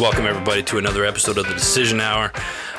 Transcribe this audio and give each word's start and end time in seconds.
Welcome, 0.00 0.24
everybody, 0.24 0.62
to 0.62 0.78
another 0.78 1.04
episode 1.04 1.36
of 1.36 1.46
the 1.46 1.52
Decision 1.52 2.00
Hour. 2.00 2.32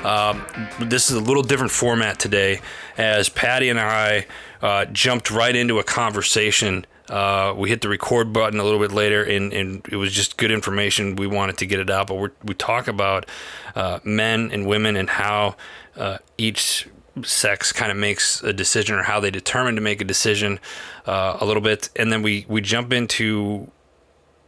Um, 0.04 0.44
this 0.80 1.12
is 1.12 1.18
a 1.18 1.20
little 1.20 1.44
different 1.44 1.72
format 1.72 2.18
today, 2.18 2.62
as 2.98 3.30
Patti 3.30 3.70
and 3.70 3.80
I 3.80 4.26
uh, 4.62 4.86
jumped 4.86 5.30
right 5.30 5.56
into 5.56 5.78
a 5.78 5.84
conversation. 5.84 6.86
Uh, 7.12 7.54
we 7.58 7.68
hit 7.68 7.82
the 7.82 7.90
record 7.90 8.32
button 8.32 8.58
a 8.58 8.64
little 8.64 8.80
bit 8.80 8.94
later, 8.94 9.22
and, 9.22 9.52
and, 9.52 9.86
it 9.92 9.98
was 9.98 10.14
just 10.14 10.38
good 10.38 10.50
information. 10.50 11.18
We 11.18 11.28
wanted 11.28 11.58
to 11.58 11.66
get 11.66 11.82
it 11.82 11.90
out, 11.90 12.08
but 12.08 12.16
we 12.16 12.30
we 12.42 12.54
talk 12.54 12.88
about 12.88 13.26
uh, 13.76 14.00
men 14.06 14.50
and 14.54 14.66
women 14.66 14.96
and 14.96 15.10
how 15.10 15.58
uh, 15.98 16.20
each 16.38 16.88
sex 17.22 17.74
kind 17.74 17.92
of 17.92 17.98
makes 17.98 18.42
a 18.44 18.54
decision 18.54 18.96
or 18.96 19.04
how 19.04 19.20
they 19.20 19.30
determine 19.30 19.76
to 19.76 19.82
make 19.82 20.00
a 20.00 20.06
decision 20.06 20.58
uh, 21.06 21.38
a 21.42 21.46
little 21.46 21.62
bit, 21.62 21.90
and 21.98 22.14
then 22.14 22.22
we 22.22 22.46
we 22.48 22.62
jump 22.62 22.94
into 22.94 23.70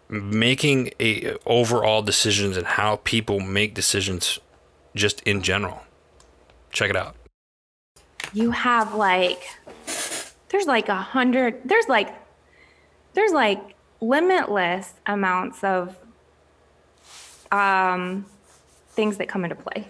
making 0.07 0.91
a 1.01 1.35
overall 1.45 2.01
decisions 2.01 2.55
and 2.55 2.65
how 2.65 2.95
people 3.03 3.41
make 3.41 3.73
decisions 3.73 4.39
just 4.95 5.19
in 5.23 5.41
general. 5.41 5.81
Check 6.71 6.89
it 6.89 6.95
out. 6.95 7.17
You 8.31 8.51
have 8.51 8.95
like 8.95 9.43
there's 10.47 10.65
like 10.65 10.87
a 10.87 10.95
hundred 10.95 11.59
there's 11.65 11.89
like 11.89 12.22
there's 13.13 13.31
like 13.31 13.75
limitless 14.01 14.93
amounts 15.05 15.63
of 15.63 15.97
um 17.51 18.25
things 18.89 19.17
that 19.17 19.27
come 19.27 19.43
into 19.43 19.55
play. 19.55 19.87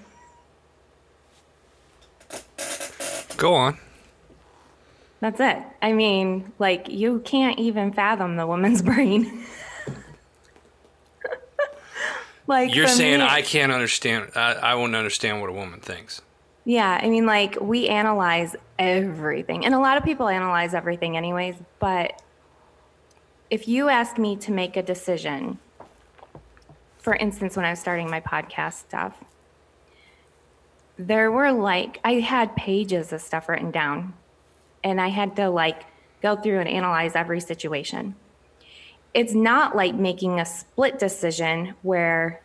Go 3.38 3.54
on. 3.54 3.78
That's 5.20 5.40
it. 5.40 5.58
I 5.82 5.94
mean, 5.94 6.52
like 6.60 6.90
you 6.90 7.20
can't 7.20 7.60
even 7.60 7.94
fathom 7.94 8.36
the 8.36 8.46
woman's 8.46 8.82
brain. 8.90 9.46
Like 12.48 12.76
you're 12.76 12.88
saying, 12.88 13.20
me, 13.20 13.26
I 13.26 13.42
can't 13.42 13.72
understand. 13.72 14.32
I, 14.36 14.54
I 14.54 14.76
won't 14.76 14.96
understand 14.96 15.40
what 15.40 15.50
a 15.50 15.54
woman 15.54 15.80
thinks. 15.80 16.22
Yeah, 16.66 17.00
I 17.02 17.10
mean, 17.10 17.26
like 17.26 17.58
we 17.62 17.88
analyze 17.88 18.56
everything, 18.78 19.66
and 19.66 19.74
a 19.74 19.80
lot 19.80 19.98
of 19.98 20.04
people 20.04 20.28
analyze 20.28 20.74
everything, 20.74 21.16
anyways. 21.16 21.56
But 21.80 22.22
if 23.54 23.68
you 23.68 23.88
ask 23.88 24.18
me 24.18 24.36
to 24.36 24.52
make 24.52 24.76
a 24.76 24.82
decision, 24.82 25.60
for 26.98 27.14
instance, 27.14 27.56
when 27.56 27.64
I 27.64 27.70
was 27.70 27.80
starting 27.80 28.10
my 28.10 28.20
podcast 28.20 28.80
stuff, 28.80 29.24
there 30.98 31.30
were 31.30 31.52
like 31.52 32.00
I 32.04 32.14
had 32.14 32.56
pages 32.56 33.14
of 33.14 33.22
stuff 33.22 33.48
written 33.48 33.70
down, 33.70 34.16
and 34.84 35.00
I 35.00 35.10
had 35.10 35.36
to 35.36 35.52
like 35.52 35.84
go 36.24 36.36
through 36.36 36.62
and 36.62 36.68
analyze 36.68 37.16
every 37.16 37.40
situation. 37.40 38.16
It's 39.14 39.36
not 39.36 39.76
like 39.76 39.94
making 39.94 40.40
a 40.40 40.46
split 40.48 40.98
decision 40.98 41.76
where 41.84 42.42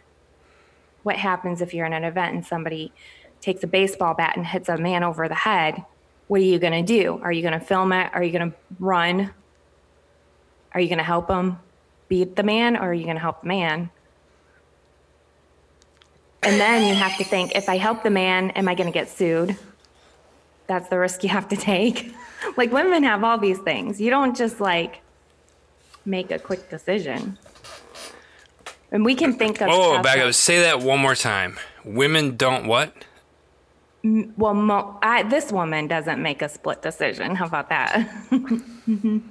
what 1.04 1.16
happens 1.16 1.62
if 1.62 1.72
you're 1.72 1.86
in 1.86 1.94
an 1.94 2.04
event 2.04 2.34
and 2.34 2.44
somebody 2.44 2.92
takes 3.40 3.62
a 3.62 3.66
baseball 3.66 4.12
bat 4.12 4.36
and 4.36 4.46
hits 4.46 4.68
a 4.68 4.76
man 4.76 5.02
over 5.02 5.26
the 5.26 5.34
head 5.34 5.86
what 6.26 6.40
are 6.40 6.44
you 6.44 6.58
going 6.58 6.84
to 6.84 7.00
do? 7.00 7.18
Are 7.22 7.32
you 7.32 7.40
going 7.40 7.58
to 7.58 7.64
film 7.64 7.90
it? 7.92 8.10
Are 8.12 8.22
you 8.22 8.30
going 8.30 8.50
to 8.50 8.56
run 8.78 9.32
are 10.78 10.80
you 10.80 10.88
going 10.88 10.98
to 10.98 11.04
help 11.04 11.28
him 11.28 11.58
beat 12.08 12.36
the 12.36 12.42
man 12.42 12.76
or 12.76 12.90
are 12.90 12.94
you 12.94 13.04
going 13.04 13.16
to 13.16 13.20
help 13.20 13.42
the 13.42 13.48
man 13.48 13.90
and 16.42 16.60
then 16.60 16.88
you 16.88 16.94
have 16.94 17.16
to 17.16 17.24
think 17.24 17.54
if 17.54 17.68
i 17.68 17.76
help 17.76 18.02
the 18.02 18.10
man 18.10 18.50
am 18.52 18.68
i 18.68 18.74
going 18.74 18.90
to 18.90 18.92
get 18.92 19.08
sued 19.08 19.56
that's 20.66 20.88
the 20.88 20.98
risk 20.98 21.22
you 21.22 21.28
have 21.28 21.48
to 21.48 21.56
take 21.56 22.14
like 22.56 22.72
women 22.72 23.02
have 23.02 23.22
all 23.22 23.38
these 23.38 23.58
things 23.58 24.00
you 24.00 24.10
don't 24.10 24.36
just 24.36 24.60
like 24.60 25.02
make 26.08 26.30
a 26.30 26.38
quick 26.38 26.68
decision. 26.70 27.38
And 28.90 29.04
we 29.04 29.14
can 29.14 29.34
think 29.34 29.60
of. 29.60 29.68
Oh, 29.70 30.02
back 30.02 30.18
up. 30.18 30.32
Say 30.34 30.62
that 30.62 30.80
one 30.80 30.98
more 30.98 31.14
time. 31.14 31.58
Women 31.84 32.36
don't 32.36 32.66
what? 32.66 32.92
Well, 34.02 34.54
mo- 34.54 34.98
I, 35.02 35.24
this 35.24 35.52
woman 35.52 35.86
doesn't 35.86 36.22
make 36.22 36.40
a 36.40 36.48
split 36.48 36.80
decision. 36.80 37.34
How 37.34 37.46
about 37.46 37.68
that? 37.68 38.08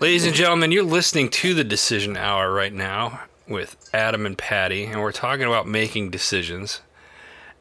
Ladies 0.00 0.26
and 0.26 0.34
gentlemen, 0.34 0.70
you're 0.72 0.84
listening 0.84 1.28
to 1.30 1.54
the 1.54 1.64
Decision 1.64 2.16
Hour 2.16 2.52
right 2.52 2.72
now 2.72 3.22
with 3.48 3.76
Adam 3.92 4.26
and 4.26 4.36
Patti, 4.36 4.84
and 4.84 5.00
we're 5.00 5.12
talking 5.12 5.46
about 5.46 5.66
making 5.66 6.10
decisions. 6.10 6.80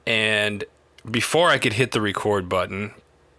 And 0.06 0.63
before 1.09 1.50
I 1.50 1.58
could 1.58 1.74
hit 1.74 1.91
the 1.91 2.02
record 2.02 2.47
button, 2.47 2.91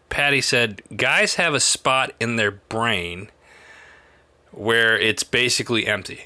Patti 0.09 0.41
said, 0.41 0.83
guys 0.97 1.35
have 1.35 1.55
a 1.55 1.61
spot 1.61 2.13
in 2.19 2.37
their 2.37 2.51
brain 2.51 3.31
where 4.53 4.99
it's 4.99 5.23
basically 5.23 5.87
empty. 5.87 6.25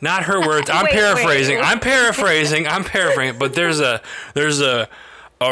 Not 0.00 0.24
her 0.24 0.40
words. 0.40 0.70
I'm 0.70 0.84
wait, 0.84 0.92
paraphrasing. 0.92 1.56
Wait. 1.56 1.64
I'm 1.64 1.80
paraphrasing. 1.80 2.66
I'm 2.66 2.84
paraphrasing. 2.84 3.38
But 3.38 3.54
there's 3.54 3.80
a 3.80 4.00
there's 4.34 4.60
a 4.60 4.88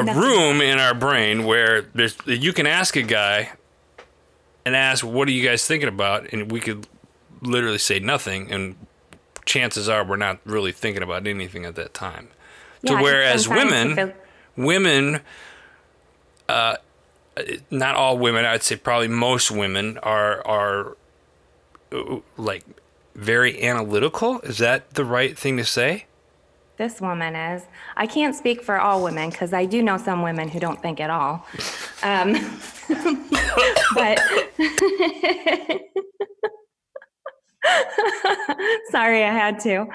a 0.01 0.15
room 0.15 0.61
in 0.61 0.79
our 0.79 0.95
brain 0.95 1.45
where 1.45 1.83
there's 1.95 2.17
you 2.27 2.53
can 2.53 2.67
ask 2.67 2.97
a 2.97 3.03
guy 3.03 3.53
and 4.65 4.77
ask 4.77 5.05
what 5.05 5.29
are 5.29 5.33
you 5.33 5.47
guys 5.47 5.67
thinking 5.67 5.89
about 5.89 6.33
and 6.33 6.51
we 6.51 6.61
could 6.61 6.87
literally 7.41 7.79
say 7.79 7.99
nothing 7.99 8.51
and 8.51 8.77
chances 9.45 9.89
are 9.89 10.05
we're 10.05 10.17
not 10.17 10.39
really 10.45 10.73
thinking 10.73 11.03
about 11.03 11.27
anything 11.27 11.65
at 11.65 11.75
that 11.75 11.95
time. 11.95 12.29
Yeah, 12.83 12.97
to 12.97 13.03
whereas 13.03 13.49
women 13.49 14.13
women 14.57 15.21
uh, 16.49 16.77
not 17.71 17.95
all 17.95 18.19
women, 18.19 18.45
I'd 18.45 18.63
say 18.63 18.77
probably 18.77 19.09
most 19.09 19.51
women 19.51 19.99
are 19.99 20.47
are 20.47 20.97
uh, 21.93 22.19
like 22.37 22.65
very 23.15 23.63
analytical. 23.63 24.41
Is 24.41 24.59
that 24.59 24.95
the 24.95 25.05
right 25.05 25.37
thing 25.39 25.57
to 25.57 25.65
say? 25.65 26.07
This 26.77 27.01
woman 27.01 27.37
is. 27.37 27.65
I 27.97 28.07
can't 28.07 28.35
speak 28.35 28.63
for 28.63 28.81
all 28.81 29.05
women 29.05 29.31
because 29.31 29.53
I 29.53 29.67
do 29.67 29.83
know 29.83 29.99
some 29.99 30.23
women 30.23 30.49
who 30.49 30.59
don't 30.59 30.81
think 30.81 31.01
at 31.01 31.11
all. 31.11 31.47
Um, 32.03 32.33
but 33.95 34.19
sorry, 38.91 39.23
I 39.25 39.33
had 39.33 39.61
to. 39.61 39.87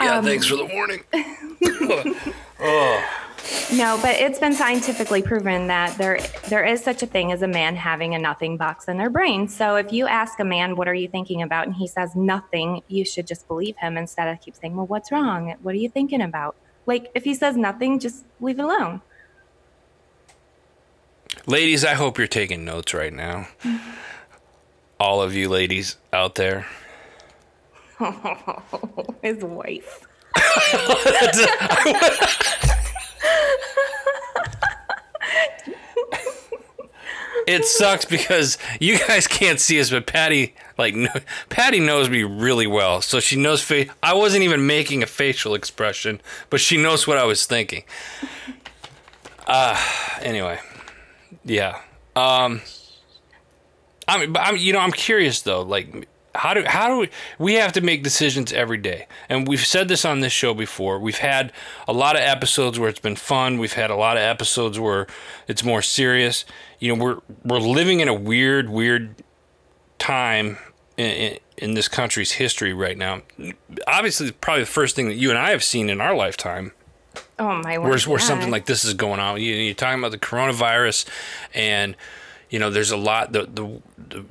Yeah, 0.00 0.18
um, 0.18 0.24
thanks 0.24 0.46
for 0.46 0.56
the 0.56 0.66
warning. 0.66 1.02
oh. 2.60 3.24
No, 3.72 3.98
but 4.00 4.16
it's 4.16 4.38
been 4.38 4.54
scientifically 4.54 5.22
proven 5.22 5.66
that 5.66 5.96
there 5.98 6.18
there 6.48 6.64
is 6.64 6.82
such 6.82 7.02
a 7.02 7.06
thing 7.06 7.32
as 7.32 7.42
a 7.42 7.48
man 7.48 7.76
having 7.76 8.14
a 8.14 8.18
nothing 8.18 8.56
box 8.56 8.88
in 8.88 8.96
their 8.96 9.10
brain. 9.10 9.48
So 9.48 9.76
if 9.76 9.92
you 9.92 10.06
ask 10.06 10.40
a 10.40 10.44
man, 10.44 10.76
"What 10.76 10.88
are 10.88 10.94
you 10.94 11.08
thinking 11.08 11.42
about?" 11.42 11.66
and 11.66 11.76
he 11.76 11.86
says 11.86 12.16
nothing, 12.16 12.82
you 12.88 13.04
should 13.04 13.26
just 13.26 13.46
believe 13.46 13.76
him 13.76 13.96
instead 13.96 14.28
of 14.28 14.40
keep 14.40 14.56
saying, 14.56 14.74
"Well, 14.74 14.86
what's 14.86 15.12
wrong? 15.12 15.54
What 15.62 15.74
are 15.74 15.78
you 15.78 15.90
thinking 15.90 16.22
about?" 16.22 16.56
Like 16.86 17.10
if 17.14 17.24
he 17.24 17.34
says 17.34 17.56
nothing, 17.56 17.98
just 17.98 18.24
leave 18.40 18.58
it 18.58 18.62
alone. 18.62 19.02
Ladies, 21.46 21.84
I 21.84 21.94
hope 21.94 22.18
you're 22.18 22.26
taking 22.26 22.64
notes 22.64 22.94
right 22.94 23.12
now. 23.12 23.48
All 25.00 25.22
of 25.22 25.34
you 25.34 25.48
ladies 25.48 25.96
out 26.12 26.34
there. 26.34 26.66
his 29.22 29.44
wife. 29.44 30.06
it 37.46 37.64
sucks 37.64 38.04
because 38.04 38.58
you 38.80 38.98
guys 38.98 39.26
can't 39.26 39.58
see 39.60 39.80
us, 39.80 39.90
but 39.90 40.06
Patti 40.06 40.54
like 40.76 40.94
no, 40.94 41.10
Patti 41.48 41.80
knows 41.80 42.08
me 42.08 42.22
really 42.22 42.66
well, 42.66 43.00
so 43.00 43.20
she 43.20 43.36
knows 43.36 43.62
face. 43.62 43.90
I 44.02 44.14
wasn't 44.14 44.42
even 44.44 44.66
making 44.66 45.02
a 45.02 45.06
facial 45.06 45.54
expression, 45.54 46.20
but 46.50 46.60
she 46.60 46.76
knows 46.76 47.06
what 47.06 47.18
I 47.18 47.24
was 47.24 47.46
thinking. 47.46 47.84
Uh 49.46 49.82
anyway, 50.20 50.60
yeah. 51.44 51.80
Um, 52.14 52.62
I 54.06 54.18
mean, 54.26 54.36
I'm 54.36 54.56
you 54.56 54.72
know 54.72 54.80
I'm 54.80 54.92
curious 54.92 55.42
though, 55.42 55.62
like 55.62 56.08
how 56.38 56.54
do 56.54 56.62
how 56.64 56.88
do 56.88 56.98
we, 56.98 57.10
we 57.38 57.54
have 57.54 57.72
to 57.72 57.80
make 57.80 58.04
decisions 58.04 58.52
every 58.52 58.78
day. 58.78 59.08
And 59.28 59.46
we've 59.46 59.64
said 59.64 59.88
this 59.88 60.04
on 60.04 60.20
this 60.20 60.32
show 60.32 60.54
before. 60.54 61.00
We've 61.00 61.18
had 61.18 61.52
a 61.88 61.92
lot 61.92 62.14
of 62.14 62.22
episodes 62.22 62.78
where 62.78 62.88
it's 62.88 63.00
been 63.00 63.16
fun. 63.16 63.58
We've 63.58 63.72
had 63.72 63.90
a 63.90 63.96
lot 63.96 64.16
of 64.16 64.22
episodes 64.22 64.78
where 64.78 65.08
it's 65.48 65.64
more 65.64 65.82
serious. 65.82 66.44
You 66.78 66.94
know 66.94 67.02
we're 67.02 67.18
we're 67.44 67.58
living 67.58 67.98
in 67.98 68.06
a 68.06 68.14
weird 68.14 68.68
weird 68.68 69.16
time 69.98 70.58
in, 70.96 71.38
in 71.56 71.74
this 71.74 71.88
country's 71.88 72.32
history 72.32 72.72
right 72.72 72.96
now. 72.96 73.22
Obviously 73.88 74.30
probably 74.30 74.62
the 74.62 74.70
first 74.70 74.94
thing 74.94 75.08
that 75.08 75.16
you 75.16 75.30
and 75.30 75.38
i 75.38 75.50
have 75.50 75.64
seen 75.64 75.90
in 75.90 76.00
our 76.00 76.14
lifetime. 76.14 76.70
Oh 77.40 77.60
my 77.64 77.78
word 77.78 77.88
where, 77.88 77.98
where 77.98 78.18
something 78.20 78.52
like 78.52 78.66
this 78.66 78.84
is 78.84 78.94
going 78.94 79.18
on. 79.18 79.40
You, 79.40 79.54
you're 79.54 79.74
talking 79.74 79.98
about 79.98 80.12
the 80.12 80.18
coronavirus 80.18 81.08
and 81.52 81.96
you 82.50 82.58
know, 82.58 82.70
there's 82.70 82.90
a 82.90 82.96
lot. 82.96 83.32
The, 83.32 83.42
the 83.42 83.82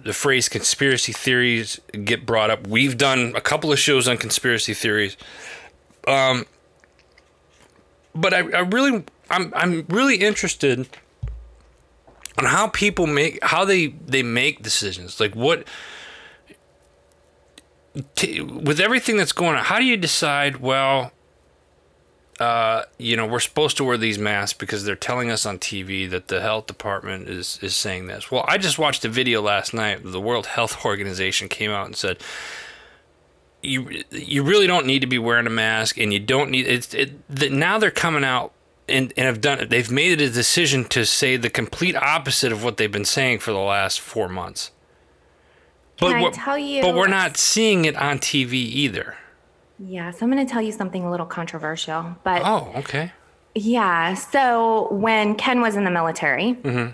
the 0.03 0.13
phrase 0.13 0.49
conspiracy 0.49 1.11
theories 1.11 1.79
get 2.03 2.25
brought 2.25 2.49
up. 2.49 2.67
We've 2.67 2.97
done 2.97 3.33
a 3.35 3.41
couple 3.41 3.71
of 3.71 3.79
shows 3.79 4.07
on 4.07 4.17
conspiracy 4.17 4.73
theories. 4.73 5.17
Um, 6.07 6.45
but 8.15 8.33
I, 8.33 8.39
I 8.39 8.59
really, 8.59 9.03
I'm, 9.29 9.53
I'm 9.55 9.85
really 9.89 10.17
interested 10.17 10.87
on 12.37 12.45
how 12.45 12.67
people 12.67 13.07
make, 13.07 13.43
how 13.43 13.65
they, 13.65 13.87
they 13.87 14.23
make 14.23 14.63
decisions. 14.63 15.19
Like 15.19 15.35
what, 15.35 15.67
t- 18.15 18.41
with 18.41 18.79
everything 18.79 19.17
that's 19.17 19.31
going 19.31 19.55
on, 19.55 19.63
how 19.63 19.79
do 19.79 19.85
you 19.85 19.97
decide? 19.97 20.57
Well, 20.57 21.11
uh, 22.39 22.83
you 22.97 23.15
know, 23.17 23.25
we're 23.25 23.39
supposed 23.39 23.77
to 23.77 23.83
wear 23.83 23.97
these 23.97 24.19
masks 24.19 24.57
because 24.57 24.83
they're 24.85 24.95
telling 24.95 25.29
us 25.31 25.45
on 25.45 25.57
TV 25.59 26.09
that 26.09 26.27
the 26.27 26.41
health 26.41 26.67
department 26.67 27.27
is 27.27 27.59
is 27.61 27.75
saying 27.75 28.07
this. 28.07 28.29
Well, 28.31 28.45
I 28.47 28.57
just 28.57 28.77
watched 28.77 29.03
a 29.05 29.09
video 29.09 29.41
last 29.41 29.73
night. 29.73 30.01
The 30.03 30.21
World 30.21 30.45
Health 30.47 30.77
Organization 30.85 31.49
came 31.49 31.71
out 31.71 31.85
and 31.87 31.95
said 31.95 32.19
you 33.63 34.03
you 34.11 34.43
really 34.43 34.67
don't 34.67 34.85
need 34.85 34.99
to 34.99 35.07
be 35.07 35.17
wearing 35.17 35.47
a 35.47 35.51
mask, 35.51 35.97
and 35.97 36.13
you 36.13 36.19
don't 36.19 36.51
need 36.51 36.67
it's 36.67 36.93
it. 36.93 37.13
The, 37.33 37.49
now 37.49 37.77
they're 37.79 37.91
coming 37.91 38.23
out 38.23 38.53
and 38.87 39.11
and 39.17 39.25
have 39.25 39.41
done 39.41 39.59
it, 39.59 39.69
they've 39.69 39.91
made 39.91 40.21
a 40.21 40.29
decision 40.29 40.85
to 40.85 41.05
say 41.05 41.37
the 41.37 41.49
complete 41.49 41.95
opposite 41.95 42.51
of 42.51 42.63
what 42.63 42.77
they've 42.77 42.91
been 42.91 43.03
saying 43.05 43.39
for 43.39 43.51
the 43.51 43.57
last 43.59 43.99
four 43.99 44.29
months. 44.29 44.71
Can 45.97 46.09
But 46.11 46.15
I 46.17 46.21
what- 46.21 46.33
tell 46.35 46.57
you? 46.57 46.81
but 46.83 46.93
we're 46.95 47.07
not 47.07 47.35
seeing 47.37 47.85
it 47.85 47.95
on 47.95 48.19
TV 48.19 48.53
either. 48.53 49.17
Yes, 49.79 50.21
I'm 50.21 50.31
going 50.31 50.45
to 50.45 50.51
tell 50.51 50.61
you 50.61 50.71
something 50.71 51.03
a 51.03 51.11
little 51.11 51.25
controversial, 51.25 52.15
but 52.23 52.41
Oh, 52.43 52.71
okay. 52.77 53.11
Yeah. 53.53 54.13
So 54.15 54.91
when 54.93 55.35
Ken 55.35 55.61
was 55.61 55.75
in 55.75 55.83
the 55.83 55.91
military, 55.91 56.53
Mm-hmm. 56.55 56.91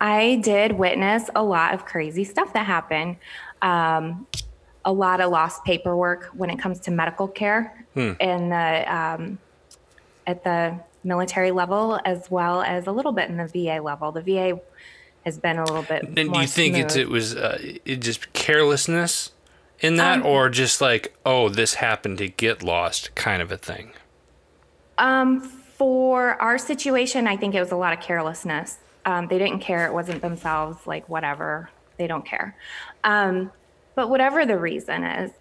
I 0.00 0.40
did 0.42 0.72
witness 0.72 1.30
a 1.36 1.44
lot 1.44 1.74
of 1.74 1.84
crazy 1.84 2.24
stuff 2.24 2.52
that 2.54 2.66
happened. 2.66 3.16
Um, 3.62 4.26
a 4.84 4.92
lot 4.92 5.20
of 5.20 5.30
lost 5.30 5.64
paperwork 5.64 6.24
when 6.34 6.50
it 6.50 6.58
comes 6.58 6.80
to 6.80 6.90
medical 6.90 7.28
care 7.28 7.78
Hmm. 7.94 8.12
in 8.18 8.48
the 8.48 8.84
um, 8.96 9.38
at 10.26 10.42
the 10.44 10.80
military 11.04 11.50
level, 11.50 12.00
as 12.04 12.30
well 12.30 12.62
as 12.62 12.86
a 12.86 12.92
little 12.92 13.12
bit 13.12 13.28
in 13.28 13.36
the 13.36 13.46
VA 13.46 13.80
level. 13.82 14.10
The 14.12 14.22
VA 14.22 14.60
has 15.24 15.38
been 15.38 15.58
a 15.58 15.64
little 15.64 15.82
bit. 15.82 16.04
And 16.04 16.32
do 16.32 16.40
you 16.40 16.46
think 16.46 16.76
it's, 16.76 16.96
it 16.96 17.08
was 17.08 17.36
uh, 17.36 17.58
it 17.84 17.96
just 18.00 18.32
carelessness 18.32 19.31
in 19.82 19.96
that, 19.96 20.20
Um, 20.20 20.26
or 20.26 20.48
just 20.48 20.80
like, 20.80 21.14
oh, 21.26 21.50
this 21.50 21.74
happened 21.74 22.18
to 22.18 22.28
get 22.28 22.62
lost, 22.62 23.14
kind 23.14 23.42
of 23.42 23.52
a 23.52 23.58
thing? 23.58 23.92
Um, 24.96 25.40
for 25.42 26.40
our 26.40 26.56
situation, 26.56 27.26
I 27.26 27.36
think 27.36 27.54
it 27.54 27.60
was 27.60 27.72
a 27.72 27.76
lot 27.76 27.92
of 27.92 28.00
carelessness. 28.00 28.78
Um, 29.04 29.26
they 29.26 29.38
didn't 29.38 29.58
care. 29.58 29.86
It 29.86 29.92
wasn't 29.92 30.22
themselves, 30.22 30.86
like, 30.86 31.08
whatever. 31.08 31.68
They 31.98 32.06
don't 32.06 32.24
care. 32.24 32.56
Um, 33.04 33.50
but 33.94 34.08
whatever 34.08 34.46
the 34.46 34.56
reason 34.56 35.04
is, 35.04 35.32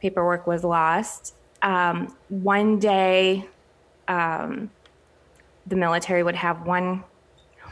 paperwork 0.00 0.46
was 0.46 0.64
lost. 0.64 1.34
Um, 1.60 2.16
one 2.28 2.78
day, 2.78 3.46
um, 4.08 4.70
the 5.66 5.76
military 5.76 6.22
would 6.22 6.36
have 6.36 6.66
one 6.66 7.04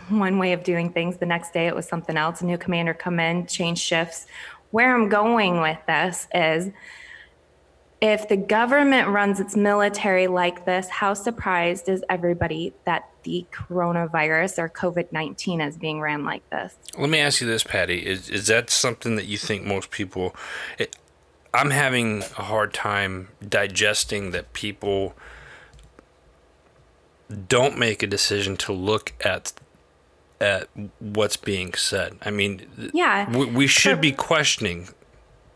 one 0.08 0.38
way 0.38 0.54
of 0.54 0.62
doing 0.62 0.90
things. 0.90 1.18
The 1.18 1.26
next 1.26 1.52
day, 1.52 1.66
it 1.66 1.74
was 1.74 1.86
something 1.86 2.16
else. 2.16 2.40
A 2.40 2.46
new 2.46 2.56
commander 2.56 2.94
come 2.94 3.20
in, 3.20 3.46
change 3.46 3.78
shifts. 3.78 4.26
Where 4.70 4.94
I'm 4.94 5.08
going 5.08 5.60
with 5.60 5.78
this 5.86 6.28
is 6.34 6.70
if 8.00 8.28
the 8.28 8.36
government 8.36 9.08
runs 9.08 9.40
its 9.40 9.56
military 9.56 10.28
like 10.28 10.64
this, 10.64 10.88
how 10.88 11.14
surprised 11.14 11.88
is 11.88 12.04
everybody 12.08 12.72
that 12.84 13.08
the 13.24 13.44
coronavirus 13.52 14.58
or 14.58 14.68
COVID 14.68 15.10
19 15.10 15.60
is 15.60 15.76
being 15.76 16.00
ran 16.00 16.24
like 16.24 16.48
this? 16.50 16.76
Let 16.96 17.10
me 17.10 17.18
ask 17.18 17.40
you 17.40 17.46
this, 17.46 17.64
Patti: 17.64 18.06
is 18.06 18.28
is 18.30 18.46
that 18.46 18.70
something 18.70 19.16
that 19.16 19.26
you 19.26 19.36
think 19.36 19.64
most 19.64 19.90
people? 19.90 20.34
It, 20.78 20.96
I'm 21.52 21.70
having 21.70 22.22
a 22.38 22.42
hard 22.42 22.72
time 22.72 23.28
digesting 23.46 24.30
that 24.30 24.52
people 24.52 25.14
don't 27.48 27.78
make 27.78 28.02
a 28.02 28.06
decision 28.06 28.56
to 28.58 28.72
look 28.72 29.12
at 29.20 29.52
at 30.40 30.68
what's 31.00 31.36
being 31.36 31.74
said. 31.74 32.16
I 32.22 32.30
mean, 32.30 32.90
Yeah. 32.92 33.30
we, 33.36 33.46
we 33.46 33.66
should 33.66 33.96
For- 33.96 34.02
be 34.02 34.12
questioning 34.12 34.88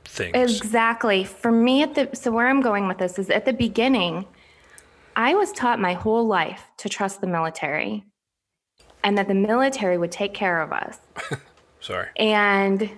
things. 0.05 0.35
Exactly. 0.35 1.25
For 1.25 1.53
me, 1.53 1.83
at 1.83 1.95
the 1.95 2.11
so 2.15 2.31
where 2.31 2.49
I'm 2.49 2.61
going 2.61 2.89
with 2.89 2.99
this 2.99 3.19
is 3.19 3.31
at 3.31 3.45
the 3.45 3.53
beginning, 3.53 4.27
I 5.17 5.35
was 5.35 5.53
taught 5.53 5.79
my 5.81 5.93
whole 5.95 6.27
life 6.27 6.65
to 6.79 6.89
trust 6.89 7.21
the 7.21 7.27
military 7.27 8.05
and 9.05 9.17
that 9.19 9.29
the 9.29 9.35
military 9.35 9.99
would 9.99 10.13
take 10.13 10.35
care 10.35 10.61
of 10.61 10.73
us. 10.73 10.99
Sorry. 11.81 12.09
And 12.17 12.91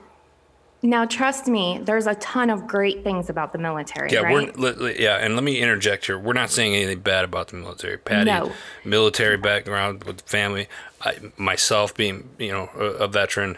now, 0.84 1.06
trust 1.06 1.48
me, 1.48 1.80
there's 1.82 2.06
a 2.06 2.14
ton 2.16 2.50
of 2.50 2.66
great 2.66 3.02
things 3.02 3.30
about 3.30 3.52
the 3.54 3.58
military, 3.58 4.10
Yeah, 4.12 4.20
right? 4.20 4.54
we're 4.58 4.90
yeah, 4.90 5.16
and 5.16 5.34
let 5.34 5.42
me 5.42 5.58
interject 5.58 6.04
here. 6.04 6.18
We're 6.18 6.34
not 6.34 6.50
saying 6.50 6.74
anything 6.74 7.00
bad 7.00 7.24
about 7.24 7.48
the 7.48 7.56
military. 7.56 7.96
Patti, 7.96 8.26
No. 8.26 8.52
military 8.84 9.38
background 9.38 10.04
with 10.04 10.20
family, 10.20 10.68
I, 11.00 11.16
myself 11.38 11.94
being 11.94 12.28
you 12.38 12.52
know 12.52 12.68
a, 12.76 12.84
a 13.04 13.08
veteran. 13.08 13.56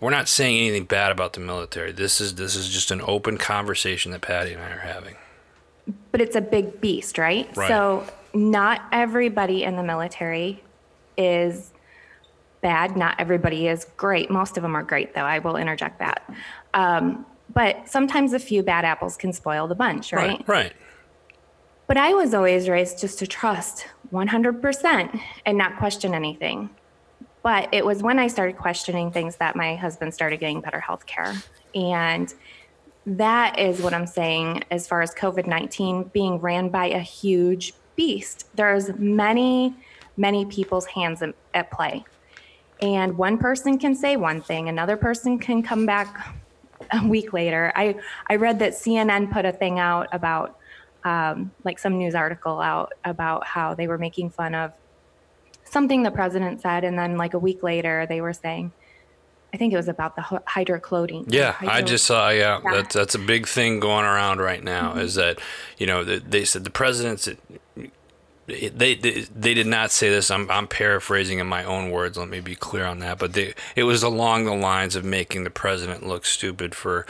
We're 0.00 0.10
not 0.10 0.28
saying 0.28 0.58
anything 0.60 0.84
bad 0.84 1.10
about 1.12 1.32
the 1.32 1.40
military. 1.40 1.92
This 1.92 2.20
is 2.20 2.34
this 2.34 2.54
is 2.56 2.68
just 2.68 2.90
an 2.90 3.00
open 3.00 3.38
conversation 3.38 4.12
that 4.12 4.20
Patti 4.20 4.52
and 4.52 4.62
I 4.62 4.70
are 4.70 4.80
having. 4.80 5.16
but 6.12 6.20
it's 6.20 6.36
a 6.36 6.42
big 6.42 6.78
beast, 6.82 7.16
right? 7.16 7.48
Right. 7.56 7.68
So 7.68 8.06
not 8.34 8.82
everybody 8.92 9.64
in 9.64 9.76
the 9.76 9.82
military 9.82 10.62
is 11.16 11.72
bad. 12.68 12.98
Not 12.98 13.18
everybody 13.18 13.66
is 13.66 13.86
great. 13.96 14.30
Most 14.30 14.58
of 14.58 14.62
them 14.62 14.76
are 14.76 14.82
great, 14.82 15.14
though. 15.14 15.22
I 15.22 15.38
will 15.38 15.56
interject 15.56 16.00
that. 16.00 16.22
Um, 16.74 17.24
but 17.54 17.88
sometimes 17.88 18.34
a 18.34 18.38
few 18.38 18.62
bad 18.62 18.84
apples 18.84 19.16
can 19.16 19.32
spoil 19.32 19.66
the 19.66 19.74
bunch, 19.74 20.12
right? 20.12 20.44
Right. 20.46 20.48
Right. 20.48 20.72
But 21.86 21.96
I 21.96 22.12
was 22.12 22.34
always 22.34 22.68
raised 22.68 23.00
just 23.00 23.18
to 23.20 23.26
trust 23.26 23.86
100% 24.12 25.20
and 25.46 25.56
not 25.56 25.78
question 25.78 26.12
anything. 26.12 26.68
But 27.42 27.72
it 27.72 27.86
was 27.86 28.02
when 28.02 28.18
I 28.18 28.26
started 28.26 28.58
questioning 28.58 29.12
things 29.12 29.36
that 29.36 29.56
my 29.56 29.74
husband 29.74 30.12
started 30.12 30.38
getting 30.38 30.60
better 30.60 30.80
health 30.80 31.06
care. 31.06 31.32
And 31.74 32.34
that 33.06 33.58
is 33.58 33.80
what 33.80 33.94
I'm 33.94 34.06
saying 34.06 34.64
as 34.70 34.86
far 34.86 35.00
as 35.00 35.14
COVID 35.14 35.46
19 35.46 36.10
being 36.12 36.38
ran 36.38 36.68
by 36.68 36.88
a 36.88 37.00
huge 37.00 37.72
beast. 37.96 38.44
There's 38.54 38.90
many, 38.98 39.74
many 40.18 40.44
people's 40.44 40.84
hands 40.84 41.22
at 41.54 41.70
play. 41.70 42.04
And 42.80 43.18
one 43.18 43.38
person 43.38 43.78
can 43.78 43.94
say 43.94 44.16
one 44.16 44.40
thing, 44.40 44.68
another 44.68 44.96
person 44.96 45.38
can 45.38 45.62
come 45.62 45.84
back 45.86 46.34
a 46.92 47.06
week 47.06 47.32
later. 47.32 47.72
I, 47.74 47.96
I 48.28 48.36
read 48.36 48.58
that 48.60 48.72
CNN 48.72 49.32
put 49.32 49.44
a 49.44 49.52
thing 49.52 49.78
out 49.78 50.08
about, 50.12 50.58
um, 51.04 51.50
like 51.64 51.78
some 51.78 51.98
news 51.98 52.14
article 52.14 52.60
out 52.60 52.92
about 53.04 53.46
how 53.46 53.74
they 53.74 53.88
were 53.88 53.98
making 53.98 54.30
fun 54.30 54.54
of 54.54 54.72
something 55.64 56.02
the 56.02 56.10
president 56.10 56.60
said. 56.60 56.84
And 56.84 56.98
then, 56.98 57.16
like 57.16 57.34
a 57.34 57.38
week 57.38 57.62
later, 57.62 58.06
they 58.08 58.20
were 58.20 58.32
saying, 58.32 58.72
I 59.52 59.56
think 59.56 59.72
it 59.72 59.76
was 59.76 59.88
about 59.88 60.14
the 60.14 60.22
hy- 60.22 60.64
hydrochlorine. 60.64 61.24
Yeah, 61.28 61.56
I 61.60 61.82
just 61.82 62.04
saw. 62.04 62.28
Yeah, 62.28 62.60
Yeah. 62.62 62.74
that's 62.74 62.94
that's 62.94 63.14
a 63.14 63.18
big 63.18 63.48
thing 63.48 63.80
going 63.80 64.04
around 64.04 64.40
right 64.40 64.62
now. 64.62 64.94
Is 64.96 65.14
that 65.14 65.40
you 65.78 65.86
know 65.86 66.04
they, 66.04 66.18
they 66.18 66.44
said 66.44 66.64
the 66.64 66.70
president's. 66.70 67.28
They, 68.48 68.94
they 68.94 69.26
they 69.34 69.52
did 69.52 69.66
not 69.66 69.90
say 69.90 70.08
this. 70.08 70.30
I'm 70.30 70.50
I'm 70.50 70.66
paraphrasing 70.66 71.38
in 71.38 71.46
my 71.46 71.64
own 71.64 71.90
words. 71.90 72.16
Let 72.16 72.30
me 72.30 72.40
be 72.40 72.54
clear 72.54 72.86
on 72.86 72.98
that. 73.00 73.18
But 73.18 73.34
they, 73.34 73.52
it 73.76 73.82
was 73.82 74.02
along 74.02 74.46
the 74.46 74.54
lines 74.54 74.96
of 74.96 75.04
making 75.04 75.44
the 75.44 75.50
president 75.50 76.06
look 76.06 76.24
stupid 76.24 76.74
for 76.74 77.04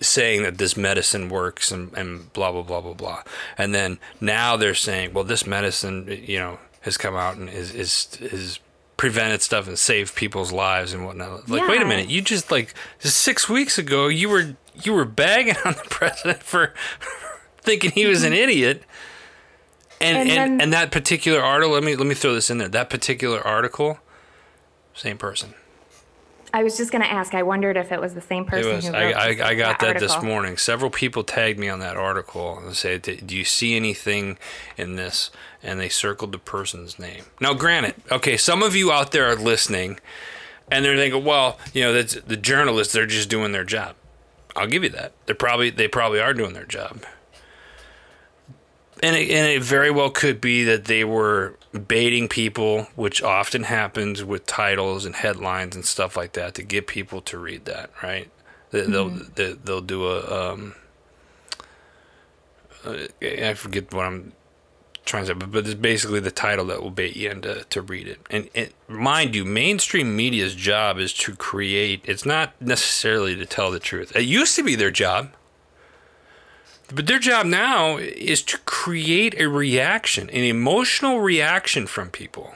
saying 0.00 0.44
that 0.44 0.56
this 0.56 0.74
medicine 0.74 1.28
works 1.28 1.70
and, 1.70 1.92
and 1.92 2.32
blah 2.32 2.52
blah 2.52 2.62
blah 2.62 2.80
blah 2.80 2.94
blah. 2.94 3.22
And 3.58 3.74
then 3.74 3.98
now 4.18 4.56
they're 4.56 4.74
saying, 4.74 5.12
well, 5.12 5.24
this 5.24 5.46
medicine, 5.46 6.22
you 6.26 6.38
know, 6.38 6.58
has 6.80 6.96
come 6.96 7.16
out 7.16 7.36
and 7.36 7.50
is 7.50 7.74
is 7.74 8.16
is 8.22 8.58
prevented 8.96 9.42
stuff 9.42 9.68
and 9.68 9.78
saved 9.78 10.14
people's 10.14 10.52
lives 10.52 10.94
and 10.94 11.04
whatnot. 11.04 11.48
Like, 11.50 11.68
wait 11.68 11.82
a 11.82 11.84
minute, 11.84 12.08
you 12.08 12.22
just 12.22 12.50
like 12.50 12.72
just 13.00 13.18
six 13.18 13.46
weeks 13.46 13.76
ago 13.76 14.08
you 14.08 14.30
were 14.30 14.56
you 14.82 14.94
were 14.94 15.04
bagging 15.04 15.56
on 15.64 15.74
the 15.74 15.86
president 15.90 16.42
for 16.42 16.72
thinking 17.58 17.90
he 17.90 18.06
was 18.06 18.24
an 18.24 18.32
idiot. 18.32 18.82
And 20.00 20.28
And 20.28 20.30
and, 20.30 20.62
and, 20.62 20.72
that 20.72 20.90
particular 20.90 21.40
article, 21.40 21.74
let 21.74 21.82
me 21.84 21.96
let 21.96 22.06
me 22.06 22.14
throw 22.14 22.34
this 22.34 22.50
in 22.50 22.58
there. 22.58 22.68
That 22.68 22.90
particular 22.90 23.40
article, 23.40 23.98
same 24.94 25.18
person. 25.18 25.54
I 26.52 26.62
was 26.62 26.76
just 26.76 26.90
going 26.90 27.02
to 27.02 27.10
ask. 27.10 27.34
I 27.34 27.42
wondered 27.42 27.76
if 27.76 27.92
it 27.92 28.00
was 28.00 28.14
the 28.14 28.20
same 28.20 28.44
It 28.44 28.48
person 28.48 28.76
was. 28.76 28.86
who 28.86 28.94
I, 28.94 29.06
wrote 29.06 29.16
I, 29.16 29.48
I 29.48 29.54
got 29.54 29.78
that 29.80 29.98
this 29.98 30.22
morning. 30.22 30.56
Several 30.56 30.90
people 30.90 31.22
tagged 31.22 31.58
me 31.58 31.68
on 31.68 31.80
that 31.80 31.96
article 31.96 32.58
and 32.58 32.74
said, 32.74 33.02
"Do 33.02 33.16
do 33.16 33.36
you 33.36 33.44
see 33.44 33.76
anything 33.76 34.38
in 34.76 34.96
this?" 34.96 35.30
And 35.62 35.80
they 35.80 35.88
circled 35.88 36.32
the 36.32 36.38
person's 36.38 36.98
name. 36.98 37.24
Now, 37.40 37.52
granted, 37.54 37.96
okay, 38.10 38.36
some 38.36 38.62
of 38.62 38.74
you 38.74 38.92
out 38.92 39.12
there 39.12 39.26
are 39.26 39.36
listening, 39.36 39.98
and 40.70 40.84
they're 40.84 40.96
thinking, 40.96 41.24
"Well, 41.24 41.58
you 41.74 41.82
know, 41.82 41.92
that's 41.92 42.14
the 42.14 42.36
journalists. 42.36 42.92
They're 42.92 43.06
just 43.06 43.28
doing 43.28 43.52
their 43.52 43.64
job." 43.64 43.96
I'll 44.56 44.66
give 44.66 44.82
you 44.82 44.90
that. 44.90 45.12
They're 45.26 45.34
probably 45.34 45.70
they 45.70 45.88
probably 45.88 46.20
are 46.20 46.32
doing 46.32 46.54
their 46.54 46.64
job. 46.64 47.04
And 49.02 49.14
it, 49.14 49.30
and 49.30 49.46
it 49.46 49.62
very 49.62 49.90
well 49.90 50.10
could 50.10 50.40
be 50.40 50.64
that 50.64 50.86
they 50.86 51.04
were 51.04 51.58
baiting 51.86 52.28
people, 52.28 52.88
which 52.94 53.22
often 53.22 53.64
happens 53.64 54.24
with 54.24 54.46
titles 54.46 55.04
and 55.04 55.14
headlines 55.14 55.76
and 55.76 55.84
stuff 55.84 56.16
like 56.16 56.32
that, 56.32 56.54
to 56.54 56.62
get 56.62 56.86
people 56.86 57.20
to 57.22 57.38
read 57.38 57.66
that, 57.66 57.90
right? 58.02 58.30
They, 58.70 58.82
They'll 58.82 59.10
they, 59.10 59.52
they'll 59.52 59.80
do 59.82 60.06
a 60.06 60.52
um, 60.52 60.74
I 63.20 63.54
forget 63.54 63.92
what 63.92 64.06
I'm 64.06 64.32
trying 65.04 65.24
to 65.24 65.26
say, 65.28 65.34
but, 65.34 65.50
but 65.50 65.66
it's 65.66 65.74
basically 65.74 66.20
the 66.20 66.30
title 66.30 66.64
that 66.66 66.82
will 66.82 66.90
bait 66.90 67.16
you 67.16 67.30
into 67.30 67.64
to 67.64 67.82
read 67.82 68.08
it. 68.08 68.20
And 68.30 68.48
it, 68.54 68.74
mind 68.88 69.34
you, 69.34 69.44
mainstream 69.44 70.16
media's 70.16 70.54
job 70.54 70.98
is 70.98 71.12
to 71.14 71.34
create. 71.36 72.02
It's 72.04 72.26
not 72.26 72.54
necessarily 72.60 73.36
to 73.36 73.46
tell 73.46 73.70
the 73.70 73.80
truth. 73.80 74.14
It 74.14 74.24
used 74.24 74.56
to 74.56 74.62
be 74.62 74.74
their 74.74 74.90
job. 74.90 75.32
But 76.92 77.06
their 77.06 77.18
job 77.18 77.46
now 77.46 77.96
is 77.96 78.42
to 78.42 78.58
create 78.58 79.38
a 79.40 79.48
reaction, 79.48 80.30
an 80.30 80.44
emotional 80.44 81.20
reaction 81.20 81.86
from 81.86 82.10
people. 82.10 82.54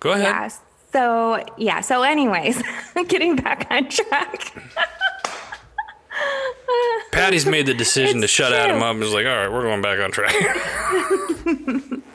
Go 0.00 0.12
ahead. 0.12 0.24
Yeah. 0.24 0.48
So, 0.92 1.44
yeah. 1.58 1.80
So, 1.82 2.02
anyways, 2.02 2.62
getting 3.08 3.36
back 3.36 3.66
on 3.70 3.88
track. 3.88 4.54
Patti's 7.12 7.44
made 7.44 7.66
the 7.66 7.74
decision 7.74 8.20
to 8.22 8.26
shut 8.26 8.48
true. 8.48 8.56
Adam 8.56 8.82
up 8.82 8.92
and 8.92 9.00
was 9.00 9.12
like, 9.12 9.26
all 9.26 9.36
right, 9.36 9.52
we're 9.52 9.62
going 9.62 9.82
back 9.82 10.00
on 10.00 10.10
track. 10.10 10.34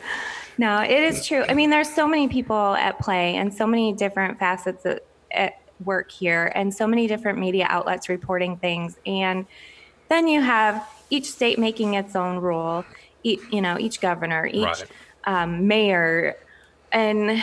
No, 0.58 0.82
it 0.82 1.04
is 1.04 1.26
true. 1.28 1.44
I 1.48 1.54
mean, 1.54 1.70
there's 1.70 1.94
so 1.94 2.08
many 2.08 2.28
people 2.28 2.76
at 2.76 2.98
play 3.00 3.36
and 3.36 3.54
so 3.54 3.68
many 3.68 3.94
different 3.94 4.40
facets 4.40 4.86
at, 4.86 5.04
at 5.32 5.52
eh, 5.52 5.56
work 5.80 6.12
here 6.12 6.52
and 6.56 6.74
so 6.74 6.88
many 6.88 7.08
different 7.08 7.40
media 7.40 7.66
outlets 7.70 8.10
reporting 8.10 8.58
things. 8.58 8.98
And 9.06 9.46
then 10.10 10.28
you 10.28 10.42
have 10.42 10.88
each 11.10 11.32
state 11.32 11.60
making 11.60 11.96
its 11.96 12.16
own 12.16 12.38
rule, 12.38 12.86
each, 13.24 13.42
you 13.52 13.62
know, 13.62 13.78
each 13.80 14.02
governor, 14.02 14.48
each 14.48 14.64
Right. 14.64 14.88
um, 15.26 15.68
mayor, 15.68 16.36
and 16.92 17.42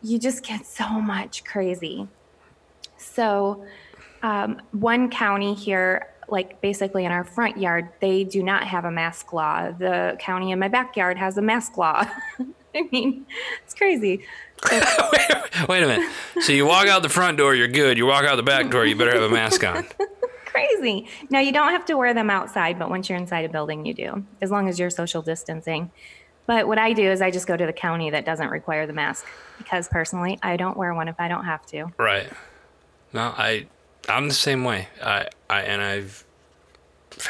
you 0.00 0.18
just 0.18 0.44
get 0.44 0.66
so 0.66 0.88
much 1.00 1.44
crazy. 1.44 2.08
So, 2.98 3.64
um, 4.22 4.60
one 4.72 5.10
county 5.10 5.54
here, 5.54 6.06
like 6.28 6.60
basically 6.60 7.04
in 7.04 7.12
our 7.12 7.24
front 7.24 7.58
yard, 7.58 7.90
they 8.00 8.24
do 8.24 8.42
not 8.42 8.64
have 8.64 8.84
a 8.84 8.90
mask 8.90 9.32
law. 9.32 9.70
The 9.70 10.16
county 10.20 10.50
in 10.50 10.58
my 10.58 10.68
backyard 10.68 11.18
has 11.18 11.36
a 11.36 11.42
mask 11.42 11.76
law. 11.76 12.04
I 12.76 12.88
mean, 12.90 13.26
it's 13.64 13.74
crazy. 13.74 14.24
wait, 14.70 15.68
wait 15.68 15.82
a 15.82 15.86
minute. 15.86 16.10
So 16.40 16.52
you 16.52 16.66
walk 16.66 16.86
out 16.86 17.02
the 17.02 17.08
front 17.08 17.38
door, 17.38 17.54
you're 17.54 17.68
good. 17.68 17.98
You 17.98 18.06
walk 18.06 18.24
out 18.24 18.36
the 18.36 18.42
back 18.42 18.70
door, 18.70 18.86
you 18.86 18.96
better 18.96 19.12
have 19.12 19.22
a 19.22 19.28
mask 19.28 19.64
on. 19.64 19.86
Crazy. 20.46 21.08
Now, 21.30 21.40
you 21.40 21.52
don't 21.52 21.70
have 21.72 21.84
to 21.86 21.96
wear 21.96 22.14
them 22.14 22.30
outside, 22.30 22.78
but 22.78 22.90
once 22.90 23.08
you're 23.08 23.18
inside 23.18 23.44
a 23.44 23.48
building, 23.48 23.84
you 23.86 23.94
do, 23.94 24.24
as 24.40 24.50
long 24.50 24.68
as 24.68 24.78
you're 24.78 24.90
social 24.90 25.22
distancing. 25.22 25.90
But 26.46 26.68
what 26.68 26.78
I 26.78 26.92
do 26.92 27.10
is 27.10 27.22
I 27.22 27.30
just 27.30 27.46
go 27.46 27.56
to 27.56 27.66
the 27.66 27.72
county 27.72 28.10
that 28.10 28.24
doesn't 28.24 28.50
require 28.50 28.86
the 28.86 28.92
mask 28.92 29.26
because 29.58 29.88
personally, 29.88 30.38
I 30.42 30.56
don't 30.56 30.76
wear 30.76 30.92
one 30.92 31.08
if 31.08 31.18
I 31.18 31.28
don't 31.28 31.44
have 31.44 31.64
to. 31.66 31.92
Right. 31.98 32.28
No, 33.12 33.32
I 33.36 33.66
I'm 34.08 34.28
the 34.28 34.34
same 34.34 34.64
way. 34.64 34.88
I 35.02 35.28
I 35.48 35.62
and 35.62 35.80
I've 35.80 36.24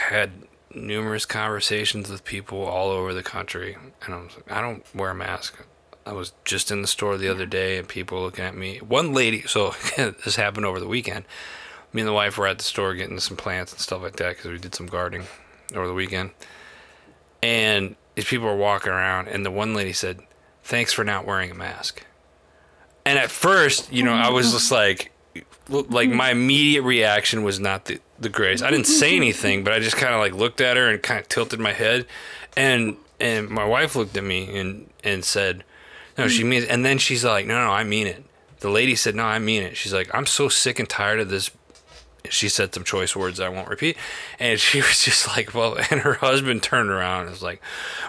had 0.09 0.33
numerous 0.75 1.25
conversations 1.25 2.11
with 2.11 2.25
people 2.25 2.63
all 2.63 2.91
over 2.91 3.15
the 3.15 3.23
country 3.23 3.77
and 4.05 4.15
I'm 4.15 4.25
like, 4.25 4.51
I 4.51 4.61
don't 4.61 4.85
wear 4.95 5.11
a 5.11 5.15
mask. 5.15 5.65
I 6.05 6.13
was 6.13 6.33
just 6.45 6.71
in 6.71 6.83
the 6.83 6.89
store 6.89 7.17
the 7.17 7.29
other 7.29 7.47
day 7.47 7.79
and 7.79 7.87
people 7.87 8.21
looking 8.21 8.45
at 8.45 8.57
me. 8.57 8.79
One 8.79 9.13
lady, 9.13 9.43
so 9.43 9.75
this 9.97 10.37
happened 10.37 10.67
over 10.67 10.81
the 10.81 10.89
weekend. 10.89 11.25
Me 11.93 12.01
and 12.01 12.09
the 12.09 12.13
wife 12.13 12.39
were 12.39 12.47
at 12.47 12.59
the 12.59 12.65
store 12.65 12.95
getting 12.95 13.21
some 13.21 13.37
plants 13.37 13.73
and 13.73 13.81
stuff 13.81 14.03
like 14.03 14.17
that 14.17 14.37
because 14.37 14.51
we 14.51 14.59
did 14.59 14.75
some 14.75 14.87
gardening 14.87 15.27
over 15.75 15.87
the 15.87 15.95
weekend. 15.95 16.31
And 17.43 17.97
these 18.15 18.25
people 18.25 18.47
were 18.47 18.57
walking 18.57 18.93
around, 18.93 19.29
and 19.29 19.45
the 19.45 19.51
one 19.51 19.75
lady 19.75 19.93
said, 19.93 20.21
"Thanks 20.63 20.93
for 20.93 21.05
not 21.05 21.27
wearing 21.27 21.51
a 21.51 21.55
mask." 21.55 22.05
And 23.05 23.19
at 23.19 23.31
first, 23.31 23.93
you 23.93 24.03
know, 24.03 24.13
I 24.13 24.31
was 24.31 24.53
just 24.53 24.71
like, 24.71 25.12
like 25.69 26.09
hmm. 26.09 26.17
my 26.17 26.31
immediate 26.31 26.83
reaction 26.83 27.43
was 27.43 27.61
not 27.61 27.87
the 27.87 28.01
the 28.19 28.29
greatest. 28.29 28.65
I 28.65 28.71
didn't 28.71 28.87
say 28.87 29.17
anything, 29.17 29.65
but 29.65 29.73
I 29.73 29.79
just 29.79 29.97
kind 29.97 30.15
of 30.15 30.21
like 30.21 30.35
looked 30.35 30.61
at 30.61 30.77
her 30.77 30.89
and 30.89 31.03
kind 31.03 31.21
of 31.21 31.29
tilted 31.29 31.61
my 31.61 31.73
head, 31.73 32.07
and 32.57 32.97
and 33.21 33.49
my 33.49 33.65
wife 33.65 33.97
looked 33.97 34.17
at 34.17 34.25
me 34.25 34.59
and 34.59 34.91
and 35.05 35.25
said, 35.25 35.65
"No, 36.17 36.29
she 36.29 36.43
hmm. 36.43 36.51
means." 36.51 36.65
And 36.67 36.85
then 36.85 36.99
she's 36.99 37.25
like, 37.25 37.47
"No, 37.47 37.55
no, 37.55 37.71
I 37.71 37.85
mean 37.85 38.07
it." 38.07 38.25
The 38.61 38.71
lady 38.71 38.95
said, 38.95 39.15
"No, 39.15 39.25
I 39.25 39.39
mean 39.39 39.63
it." 39.63 39.77
She's 39.77 39.93
like, 39.93 40.15
"I'm 40.15 40.27
so 40.27 40.49
sick 40.49 40.79
and 40.79 40.89
tired 40.89 41.21
of 41.21 41.29
this 41.29 41.51
she 42.31 42.49
said 42.49 42.75
some 42.75 42.85
choice 42.85 43.17
words 43.17 43.41
I 43.41 43.49
won't 43.49 43.69
repeat. 43.69 43.97
And 44.39 44.59
she 44.59 44.79
was 44.83 45.05
just 45.05 45.29
like, 45.29 45.55
well, 45.55 45.77
and 45.91 46.01
her 46.01 46.15
husband 46.15 46.63
turned 46.63 46.91
around 46.91 47.23
and 47.23 47.31
was 47.31 47.43
like, 47.43 47.61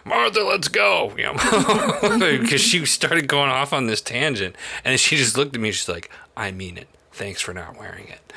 Martha, 0.06 0.42
let's 0.44 0.68
go. 0.68 1.14
You 1.18 1.34
know, 1.34 2.40
because 2.42 2.62
she 2.62 2.86
started 2.86 3.28
going 3.28 3.50
off 3.50 3.74
on 3.74 3.88
this 3.88 4.02
tangent. 4.02 4.56
And 4.84 5.00
she 5.00 5.18
just 5.18 5.38
looked 5.38 5.56
at 5.56 5.62
me. 5.62 5.72
She's 5.72 5.90
like, 5.90 6.10
I 6.36 6.52
mean 6.52 6.78
it. 6.78 6.88
Thanks 7.14 7.42
for 7.42 7.54
not 7.54 7.78
wearing 7.78 8.08
it. 8.08 8.34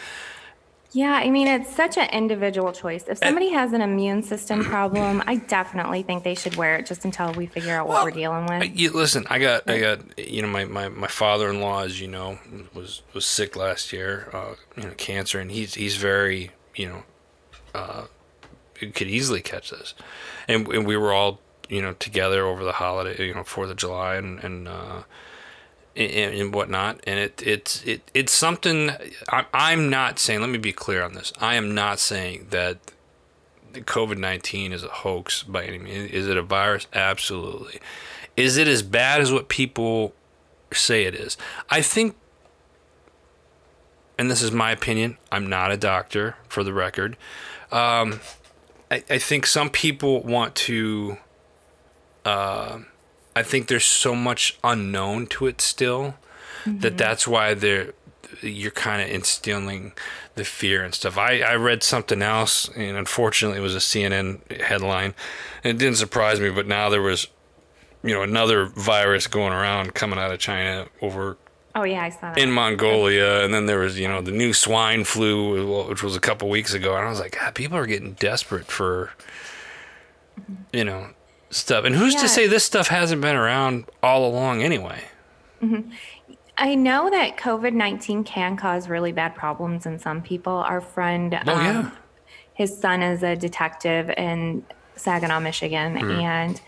Yeah, 0.93 1.13
I 1.13 1.29
mean, 1.29 1.47
it's 1.47 1.75
such 1.77 1.99
an 1.99 2.09
individual 2.09 2.73
choice. 2.73 3.05
If 3.07 3.19
somebody 3.19 3.51
has 3.51 3.75
an 3.75 3.83
immune 3.83 4.23
system 4.23 4.65
problem, 4.65 5.23
I 5.27 5.37
definitely 5.37 6.03
think 6.03 6.25
they 6.25 6.35
should 6.35 6.57
wear 6.57 6.77
it 6.77 6.87
just 6.87 7.05
until 7.05 7.35
we 7.35 7.45
figure 7.45 7.75
out 7.75 7.87
what 7.87 8.03
we're 8.03 8.13
dealing 8.13 8.47
with. 8.47 8.75
You, 8.75 8.93
listen, 8.93 9.27
I 9.29 9.39
got, 9.39 9.69
I 9.69 9.79
got, 9.79 10.19
you 10.19 10.41
know, 10.41 10.49
my, 10.49 10.65
my, 10.65 10.89
my 10.89 11.07
father-in-law, 11.09 11.83
as 11.83 12.01
you 12.01 12.09
know, 12.09 12.39
was, 12.73 13.03
was 13.13 13.27
sick 13.27 13.57
last 13.57 13.93
year, 13.93 14.31
uh, 14.33 14.55
you 14.77 14.85
know, 14.85 14.95
cancer, 14.97 15.39
and 15.39 15.51
he's, 15.51 15.75
he's 15.75 15.97
very, 15.97 16.53
you 16.75 16.89
know, 16.89 17.03
uh, 17.75 18.07
could 18.75 19.09
easily 19.09 19.43
catch 19.43 19.71
this. 19.71 19.93
And, 20.49 20.67
and 20.69 20.87
we 20.87 20.97
were 20.97 21.13
all, 21.13 21.41
you 21.69 21.83
know, 21.83 21.93
together 21.93 22.47
over 22.47 22.65
the 22.65 22.73
holiday, 22.73 23.27
you 23.27 23.35
know, 23.35 23.45
Fourth 23.45 23.71
of 23.71 23.77
July 23.77 24.15
and, 24.15 24.39
and, 24.43 24.67
uh, 24.67 25.03
and, 25.97 26.35
and 26.35 26.55
whatnot. 26.55 27.01
And 27.07 27.19
it, 27.19 27.43
it's, 27.45 27.83
it, 27.85 28.11
it's 28.15 28.33
something 28.33 28.91
I, 29.29 29.47
I'm 29.53 29.91
not 29.91 30.19
saying, 30.19 30.41
let 30.41 30.51
me 30.51 30.59
be 30.59 30.73
clear 30.73 31.03
on 31.03 31.15
this. 31.15 31.33
I 31.41 31.55
am 31.55 31.75
not 31.75 31.99
saying 31.99 32.49
that 32.51 32.79
COVID 33.73 34.19
19 34.19 34.73
is 34.73 34.83
a 34.83 34.89
hoax 34.89 35.43
by 35.43 35.65
any 35.65 35.79
means. 35.79 36.11
Is 36.11 36.29
it 36.29 36.37
a 36.37 36.43
virus? 36.43 36.87
Absolutely. 36.93 37.81
Is 38.37 38.57
it 38.57 38.69
as 38.69 38.83
bad 38.83 39.21
as 39.21 39.33
what 39.33 39.49
people 39.49 40.15
say 40.73 41.05
it 41.05 41.15
is? 41.15 41.37
I 41.71 41.81
think, 41.83 42.17
and 44.19 44.31
this 44.31 44.43
is 44.43 44.53
my 44.53 44.71
opinion, 44.71 45.17
I'm 45.33 45.49
not 45.49 45.73
a 45.73 45.77
doctor 45.77 46.37
for 46.49 46.63
the 46.63 46.73
record. 46.73 47.17
Um, 47.73 48.21
I, 48.91 49.03
I 49.11 49.19
think 49.19 49.47
some 49.47 49.71
people 49.71 50.23
want 50.23 50.55
to, 50.55 51.17
uh, 52.25 52.81
I 53.37 53.43
think 53.43 53.69
there's 53.69 53.85
so 53.85 54.15
much 54.15 54.59
unknown 54.65 55.27
to 55.29 55.47
it 55.47 55.61
still 55.61 56.15
that 56.65 56.73
mm-hmm. 56.73 56.97
that's 56.97 57.29
why 57.29 57.55
they're 57.55 57.93
you're 58.41 58.71
kind 58.71 59.03
of 59.03 59.09
instilling 59.09 59.93
the 60.35 60.45
fear 60.45 60.83
and 60.83 60.95
stuff. 60.95 61.17
I, 61.17 61.41
I 61.41 61.55
read 61.55 61.83
something 61.83 62.23
else, 62.23 62.69
and 62.77 62.97
unfortunately, 62.97 63.59
it 63.59 63.63
was 63.63 63.75
a 63.75 63.79
CNN 63.79 64.61
headline, 64.61 65.15
and 65.63 65.77
it 65.77 65.79
didn't 65.79 65.99
surprise 65.99 66.41
me. 66.41 66.51
But 66.51 66.67
now 66.67 66.89
there 66.89 67.03
was, 67.03 67.29
you 68.03 68.15
know, 68.15 68.23
another 68.23 68.67
virus 68.67 69.27
going 69.27 69.53
around 69.53 69.95
coming 69.95 70.19
out 70.19 70.33
of 70.33 70.39
China 70.39 70.87
over 71.03 71.37
Oh, 71.75 71.85
yeah, 71.85 72.05
I 72.05 72.09
saw 72.09 72.33
that. 72.33 72.39
in 72.39 72.51
Mongolia, 72.51 73.45
and 73.45 73.53
then 73.53 73.67
there 73.67 73.81
was, 73.81 73.99
you 73.99 74.09
know, 74.09 74.23
the 74.23 74.31
new 74.31 74.55
swine 74.55 75.05
flu, 75.05 75.87
which 75.89 76.03
was 76.03 76.17
a 76.17 76.21
couple 76.21 76.49
weeks 76.49 76.73
ago, 76.73 76.97
and 76.97 77.07
I 77.07 77.11
was 77.11 77.21
like, 77.21 77.39
God, 77.39 77.55
people 77.55 77.77
are 77.77 77.85
getting 77.85 78.15
desperate 78.15 78.65
for, 78.65 79.11
mm-hmm. 80.41 80.55
you 80.73 80.85
know, 80.85 81.11
stuff. 81.51 81.85
And 81.85 81.95
who's 81.95 82.15
Yeah. 82.15 82.21
to 82.21 82.29
say 82.29 82.47
this 82.47 82.65
stuff 82.65 82.89
hasn't 82.89 83.21
been 83.23 83.37
around 83.37 83.85
all 84.03 84.27
along 84.29 84.63
anyway? 84.63 85.03
I 86.59 86.75
know 86.75 87.11
that 87.11 87.37
COVID 87.37 87.73
19 87.75 88.25
can 88.25 88.57
cause 88.57 88.89
really 88.89 89.13
bad 89.13 89.35
problems 89.35 89.85
in 89.87 89.99
some 89.99 90.23
people. 90.23 90.53
Our 90.55 90.81
friend, 90.81 91.35
um, 91.35 91.43
Oh, 91.47 91.61
yeah. 91.61 91.91
his 92.55 92.79
son 92.79 93.03
is 93.03 93.23
a 93.23 93.37
detective 93.37 94.11
in 94.17 94.65
Saginaw, 94.97 95.41
Michigan, 95.41 95.97
Hmm. 95.99 96.11
and 96.11 96.61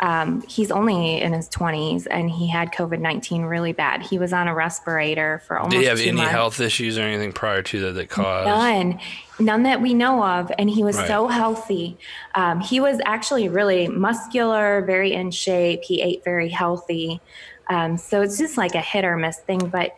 um, 0.00 0.40
he's 0.48 0.70
only 0.70 1.20
in 1.20 1.34
his 1.34 1.48
20s 1.50 2.06
and 2.10 2.30
he 2.30 2.48
had 2.48 2.72
COVID 2.72 3.00
19 3.00 3.42
really 3.42 3.72
bad. 3.72 4.02
He 4.02 4.18
was 4.18 4.32
on 4.32 4.48
a 4.48 4.54
respirator 4.54 5.42
for 5.46 5.58
almost. 5.58 5.72
Did 5.72 5.80
he 5.82 5.86
have 5.86 6.00
any 6.00 6.12
months. 6.12 6.30
health 6.30 6.60
issues 6.60 6.96
or 6.96 7.02
anything 7.02 7.32
prior 7.32 7.62
to 7.62 7.80
that 7.80 7.92
that 7.92 8.08
caused? 8.08 8.48
None, 8.48 8.98
none 9.38 9.62
that 9.64 9.82
we 9.82 9.92
know 9.92 10.24
of. 10.24 10.50
And 10.58 10.70
he 10.70 10.82
was 10.82 10.96
Right. 10.96 11.06
so 11.06 11.28
healthy. 11.28 11.98
Um, 12.34 12.60
he 12.60 12.80
was 12.80 12.98
actually 13.04 13.50
really 13.50 13.88
muscular, 13.88 14.82
very 14.86 15.12
in 15.12 15.30
shape. 15.30 15.82
He 15.84 16.00
ate 16.00 16.24
very 16.24 16.48
healthy. 16.48 17.20
Um, 17.68 17.98
so 17.98 18.22
it's 18.22 18.38
just 18.38 18.56
like 18.56 18.74
a 18.74 18.80
hit 18.80 19.04
or 19.04 19.18
miss 19.18 19.38
thing. 19.38 19.68
But 19.68 19.94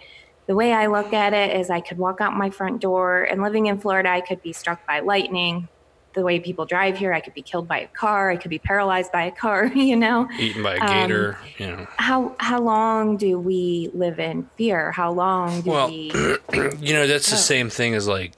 the 0.49 0.57
way 0.57 0.73
I 0.73 0.87
look 0.87 1.13
at 1.13 1.33
it 1.33 1.57
is 1.57 1.71
I 1.71 1.81
could 1.81 1.99
walk 1.99 2.21
out 2.21 2.37
my 2.37 2.51
front 2.51 2.81
door 2.81 3.23
and 3.23 3.41
living 3.41 3.67
in 3.67 3.79
Florida, 3.79 4.09
I 4.11 4.21
could 4.21 4.43
be 4.43 4.53
struck 4.53 4.85
by 4.85 4.99
lightning. 4.99 5.69
The 6.15 6.23
way 6.23 6.41
people 6.41 6.67
drive 6.67 6.97
here, 6.99 7.13
I 7.13 7.21
could 7.21 7.35
be 7.35 7.43
killed 7.43 7.69
by 7.69 7.81
a 7.81 7.89
car. 7.89 8.31
I 8.31 8.37
could 8.37 8.51
be 8.51 8.59
paralyzed 8.59 9.13
by 9.13 9.25
a 9.25 9.31
car, 9.33 9.67
you 9.75 9.97
know? 9.97 10.29
Eaten 10.39 10.63
by 10.63 10.77
a 10.77 10.81
Um, 10.81 10.89
gator, 10.89 11.39
you 11.59 11.67
know. 11.69 11.87
How, 11.99 12.37
how 12.39 12.61
long 12.61 13.17
do 13.17 13.39
we 13.39 13.91
live 13.95 14.19
in 14.19 14.51
fear? 14.57 14.93
How 14.93 15.13
long 15.13 15.63
do 15.63 15.71
Well, 15.71 15.89
we? 15.89 16.13
You 16.81 16.93
know, 16.95 17.07
that's 17.07 17.31
the 17.31 17.37
Oh. 17.37 17.39
same 17.39 17.71
thing 17.71 17.95
as 17.95 18.07
like, 18.09 18.33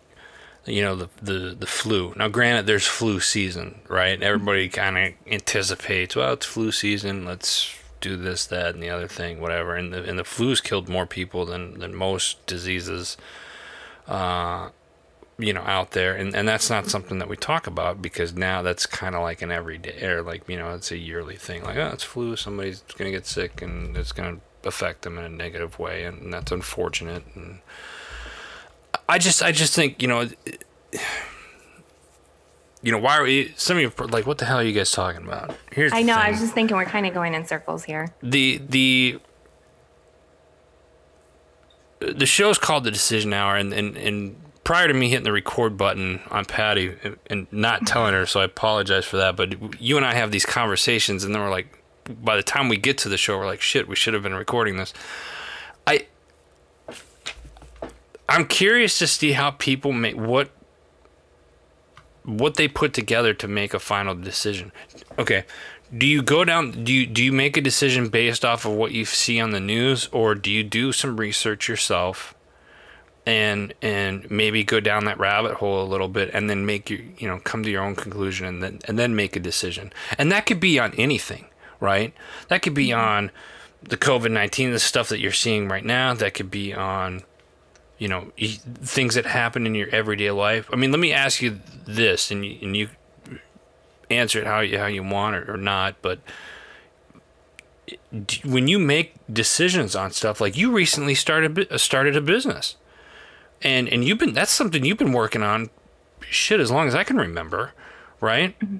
you 0.67 0.83
know, 0.83 0.95
the 0.97 1.09
the 1.21 1.57
the 1.59 1.67
flu. 1.67 2.15
Now, 2.17 2.29
granted, 2.29 2.67
there's 2.67 2.87
flu 2.87 3.21
season, 3.21 3.81
right? 3.89 4.23
Everybody 4.23 4.69
kind 4.69 4.97
of 4.97 5.13
anticipates, 5.31 6.17
well, 6.17 6.33
it's 6.35 6.47
flu 6.47 6.73
season. 6.73 7.25
Let's 7.27 7.75
do 8.01 8.17
this, 8.17 8.47
that, 8.47 8.75
and 8.75 8.83
the 8.83 8.89
other 8.91 9.09
thing, 9.09 9.41
whatever. 9.41 9.75
And 9.77 9.93
the 9.93 10.03
and 10.05 10.19
the 10.19 10.25
flu's 10.25 10.61
killed 10.63 10.89
more 10.89 11.07
people 11.07 11.45
than 11.45 11.81
than 11.81 11.95
most 11.95 12.47
diseases. 12.47 13.17
Uh, 14.07 14.71
you 15.39 15.53
know 15.53 15.63
out 15.63 15.93
there. 15.93 16.15
And, 16.15 16.35
and 16.35 16.47
that's 16.47 16.71
not 16.71 16.87
something 16.87 17.19
that 17.19 17.29
we 17.29 17.37
talk 17.37 17.67
about 17.67 18.01
because 18.01 18.35
now 18.35 18.63
that's 18.63 18.87
kind 18.87 19.15
of 19.15 19.23
like 19.23 19.43
an 19.43 19.51
everyday 19.51 20.05
or 20.07 20.23
like 20.23 20.49
you 20.49 20.57
know 20.57 20.75
it's 20.75 20.91
a 20.91 20.99
yearly 20.99 21.37
thing. 21.37 21.65
Like 21.65 21.77
oh 21.77 21.89
it's 21.89 22.05
flu 22.05 22.37
somebody's 22.37 22.83
gonna 22.97 23.11
get 23.11 23.27
sick 23.27 23.63
and 23.63 23.97
it's 23.97 24.13
gonna 24.13 24.39
affect 24.65 25.03
them 25.03 25.19
in 25.19 25.25
a 25.25 25.29
negative 25.29 25.79
way 25.79 26.05
and 26.05 26.33
that's 26.33 26.53
unfortunate. 26.53 27.25
And 27.35 27.61
i 29.09 29.19
just 29.19 29.43
i 29.43 29.53
just 29.53 29.75
think 29.75 30.01
you 30.01 30.09
know 30.09 30.27
you 32.81 32.93
know 32.93 32.99
why 32.99 33.19
are 33.19 33.25
we 33.25 33.53
some 33.57 33.77
of 33.77 33.83
you 33.83 34.07
like 34.07 34.27
what 34.27 34.39
the 34.39 34.45
hell 34.45 34.59
are 34.59 34.63
you 34.63 34.73
guys 34.73 34.93
talking 34.93 35.25
about? 35.25 35.55
Here's 35.73 35.93
i 35.93 36.03
know 36.03 36.15
i 36.15 36.31
was 36.31 36.41
just 36.41 36.55
thinking 36.55 36.77
we're 36.77 36.85
kind 36.85 37.07
of 37.07 37.15
going 37.15 37.35
in 37.35 37.47
circles 37.47 37.85
here. 37.85 38.15
The 38.23 38.63
the 38.69 39.19
the 42.01 42.27
show's 42.27 42.59
called 42.59 42.85
the 42.85 42.91
decision 42.91 43.33
hour 43.33 43.57
and 43.57 43.73
and, 43.73 43.97
and 43.97 44.37
prior 44.65 44.89
to 44.89 44.95
me 44.95 45.11
hitting 45.11 45.25
the 45.25 45.33
record 45.33 45.77
button 45.77 46.21
on 46.31 46.47
Patti 46.47 46.95
and 47.29 47.47
not 47.53 47.87
telling 47.87 48.15
her, 48.15 48.27
so 48.27 48.41
I 48.41 48.45
apologize 48.45 49.05
for 49.05 49.19
that. 49.19 49.37
But 49.37 49.81
you 49.81 49.97
and 49.97 50.05
I 50.05 50.15
have 50.15 50.33
these 50.33 50.47
conversations, 50.47 51.23
and 51.23 51.35
then 51.35 51.43
we're 51.43 51.51
like, 51.51 51.79
by 52.23 52.37
the 52.37 52.43
time 52.43 52.69
we 52.69 52.77
get 52.77 52.99
to 52.99 53.09
the 53.09 53.17
show, 53.17 53.39
we're 53.39 53.47
like, 53.47 53.61
shit, 53.61 53.87
we 53.89 53.97
should 53.97 54.15
have 54.15 54.23
been 54.23 54.35
recording 54.35 54.77
this. 54.77 54.93
I, 55.87 56.07
I'm 58.29 58.47
curious 58.47 58.99
to 58.99 59.07
see 59.07 59.33
how 59.33 59.53
people 59.53 59.93
make 59.93 60.17
what 60.17 60.51
what 62.25 62.57
they 62.57 62.67
put 62.67 62.95
together 62.95 63.35
to 63.35 63.47
make 63.47 63.75
a 63.75 63.79
final 63.79 64.15
decision. 64.15 64.73
Okay, 65.19 65.45
do 65.97 66.07
you 66.07 66.23
go 66.23 66.45
down? 66.45 66.85
Do 66.85 66.93
you 66.93 67.07
do 67.07 67.23
you 67.23 67.33
make 67.33 67.57
a 67.57 67.61
decision 67.61 68.09
based 68.09 68.45
off 68.45 68.65
of 68.65 68.73
what 68.73 68.93
you 68.93 69.05
see 69.05 69.39
on 69.41 69.51
the 69.51 69.61
news, 69.61 70.09
or 70.11 70.35
do 70.35 70.51
you 70.51 70.65
do 70.65 70.91
some 70.93 71.19
research 71.19 71.69
yourself? 71.69 72.34
And 73.27 73.73
and 73.81 74.31
maybe 74.31 74.65
go 74.65 74.81
down 74.81 75.07
that 75.07 75.19
rabbit 75.19 75.55
hole 75.55 75.83
a 75.83 75.89
little 75.89 76.09
bit 76.09 76.31
and 76.35 76.51
then 76.51 76.67
make 76.67 76.91
your 76.91 77.01
you 77.19 77.27
know 77.27 77.39
come 77.39 77.63
to 77.63 77.71
your 77.71 77.83
own 77.83 77.97
conclusion 77.97 78.47
and 78.47 78.63
then 78.63 78.79
and 78.87 78.99
then 78.99 79.17
make 79.17 79.37
a 79.37 79.41
decision. 79.41 79.93
And 80.19 80.31
that 80.33 80.47
could 80.47 80.61
be 80.61 80.79
on 80.79 80.93
anything 80.95 81.47
right? 81.85 82.15
That 82.49 82.63
could 82.63 82.75
be 82.75 82.93
on 82.93 83.31
the 83.83 83.99
covid-19 83.99 84.73
the 84.73 84.79
stuff 84.79 85.11
that 85.11 85.21
you're 85.21 85.33
seeing 85.33 85.69
right 85.69 85.85
now. 85.85 86.15
That 86.15 86.35
could 86.35 86.51
be 86.51 86.73
on 86.73 87.23
you 87.99 88.09
know 88.09 88.33
things 88.37 89.15
that 89.15 89.27
happen 89.27 89.67
in 89.67 89.75
your 89.75 89.89
everyday 89.91 90.31
life. 90.31 90.69
I 90.73 90.77
mean 90.77 90.91
let 90.91 91.01
me 91.01 91.13
ask 91.13 91.43
you 91.43 91.61
this 91.87 92.31
and 92.31 92.45
you, 92.45 92.59
and 92.63 92.77
you 92.77 92.89
answer 94.11 94.41
it 94.41 94.47
how 94.47 94.61
you 94.61 94.79
how 94.79 94.87
you 94.87 95.03
want 95.03 95.35
it 95.35 95.49
or 95.49 95.57
not 95.57 95.97
but 96.03 96.19
when 98.45 98.69
you 98.69 98.79
make 98.79 99.15
decisions 99.33 99.97
on 99.97 100.11
stuff 100.11 100.41
like 100.41 100.57
you 100.57 100.71
recently 100.71 101.15
started 101.15 101.67
started 101.81 102.15
a 102.15 102.21
business 102.21 102.77
and 103.63 103.89
and 103.89 104.05
you've 104.05 104.19
been 104.19 104.33
that's 104.33 104.53
something 104.53 104.85
you've 104.85 104.99
been 104.99 105.13
working 105.13 105.43
on 105.43 105.71
shit 106.29 106.61
as 106.61 106.71
long 106.71 106.89
as 106.89 106.95
I 106.95 107.05
can 107.05 107.17
remember, 107.17 107.73
right? 108.21 108.59
Mm-hmm. 108.61 108.79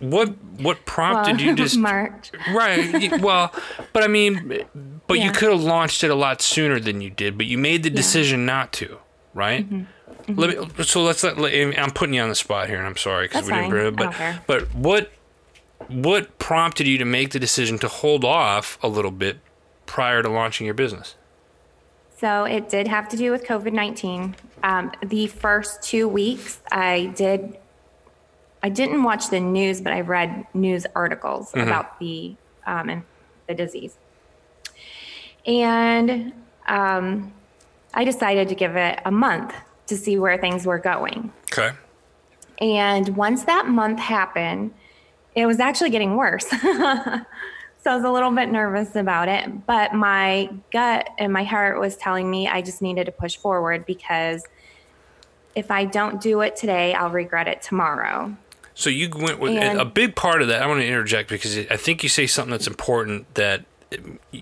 What 0.00 0.28
what 0.60 0.84
prompted 0.86 1.36
well, 1.36 1.46
you 1.46 1.54
just 1.56 1.76
March? 1.76 2.32
Right. 2.52 3.20
Well, 3.20 3.52
but 3.92 4.02
I 4.02 4.08
mean, 4.08 4.64
but 5.06 5.18
yeah. 5.18 5.24
you 5.24 5.32
could 5.32 5.50
have 5.50 5.62
launched 5.62 6.04
it 6.04 6.10
a 6.10 6.14
lot 6.14 6.40
sooner 6.40 6.80
than 6.80 7.00
you 7.00 7.10
did, 7.10 7.36
but 7.36 7.46
you 7.46 7.58
made 7.58 7.82
the 7.82 7.90
decision 7.90 8.40
yeah. 8.40 8.46
not 8.46 8.72
to, 8.74 8.98
right? 9.34 9.68
Mm-hmm. 9.68 9.84
Mm-hmm. 10.32 10.40
Let 10.40 10.78
me. 10.78 10.84
So 10.84 11.02
let's. 11.02 11.22
Let, 11.22 11.78
I'm 11.78 11.90
putting 11.90 12.14
you 12.14 12.22
on 12.22 12.30
the 12.30 12.34
spot 12.34 12.68
here, 12.68 12.78
and 12.78 12.86
I'm 12.86 12.96
sorry 12.96 13.26
because 13.26 13.46
we 13.46 13.52
didn't 13.52 13.70
bring 13.70 13.86
it. 13.86 13.96
But 13.96 14.14
but 14.46 14.74
what 14.74 15.12
what 15.88 16.38
prompted 16.38 16.86
you 16.86 16.96
to 16.98 17.04
make 17.04 17.30
the 17.30 17.38
decision 17.38 17.78
to 17.80 17.88
hold 17.88 18.24
off 18.24 18.78
a 18.82 18.88
little 18.88 19.10
bit 19.10 19.38
prior 19.84 20.22
to 20.22 20.30
launching 20.30 20.64
your 20.64 20.74
business? 20.74 21.14
So 22.16 22.44
it 22.44 22.68
did 22.68 22.86
have 22.88 23.08
to 23.10 23.16
do 23.16 23.30
with 23.30 23.44
COVID 23.44 23.72
19. 23.72 24.36
Um, 24.62 24.92
the 25.04 25.26
first 25.26 25.82
two 25.82 26.08
weeks, 26.08 26.60
I 26.72 27.12
did. 27.16 27.58
I 28.62 28.70
didn't 28.70 29.02
watch 29.02 29.28
the 29.28 29.40
news, 29.40 29.82
but 29.82 29.92
I 29.92 30.00
read 30.00 30.46
news 30.54 30.86
articles 30.94 31.52
mm-hmm. 31.52 31.68
about 31.68 31.98
the 31.98 32.34
um, 32.66 33.04
the 33.46 33.54
disease, 33.54 33.96
and 35.46 36.32
um, 36.66 37.32
I 37.92 38.04
decided 38.04 38.48
to 38.48 38.54
give 38.54 38.76
it 38.76 39.00
a 39.04 39.10
month 39.10 39.54
to 39.86 39.96
see 39.96 40.18
where 40.18 40.38
things 40.38 40.66
were 40.66 40.78
going. 40.78 41.32
Okay. 41.52 41.76
And 42.58 43.16
once 43.16 43.44
that 43.44 43.66
month 43.66 43.98
happened, 43.98 44.72
it 45.34 45.46
was 45.46 45.60
actually 45.60 45.90
getting 45.90 46.16
worse. 46.16 46.46
So 47.84 47.90
I 47.90 47.96
was 47.96 48.04
a 48.04 48.10
little 48.10 48.30
bit 48.30 48.50
nervous 48.50 48.96
about 48.96 49.28
it, 49.28 49.66
but 49.66 49.92
my 49.92 50.48
gut 50.72 51.10
and 51.18 51.30
my 51.30 51.44
heart 51.44 51.78
was 51.78 51.96
telling 51.98 52.30
me 52.30 52.48
I 52.48 52.62
just 52.62 52.80
needed 52.80 53.04
to 53.04 53.12
push 53.12 53.36
forward 53.36 53.84
because 53.84 54.42
if 55.54 55.70
I 55.70 55.84
don't 55.84 56.18
do 56.18 56.40
it 56.40 56.56
today, 56.56 56.94
I'll 56.94 57.10
regret 57.10 57.46
it 57.46 57.60
tomorrow. 57.60 58.34
So 58.72 58.88
you 58.88 59.10
went 59.14 59.38
with 59.38 59.52
and, 59.52 59.78
a 59.78 59.84
big 59.84 60.16
part 60.16 60.40
of 60.40 60.48
that. 60.48 60.62
I 60.62 60.66
want 60.66 60.80
to 60.80 60.86
interject 60.86 61.28
because 61.28 61.58
I 61.58 61.76
think 61.76 62.02
you 62.02 62.08
say 62.08 62.26
something 62.26 62.52
that's 62.52 62.66
important 62.66 63.32
that 63.34 63.66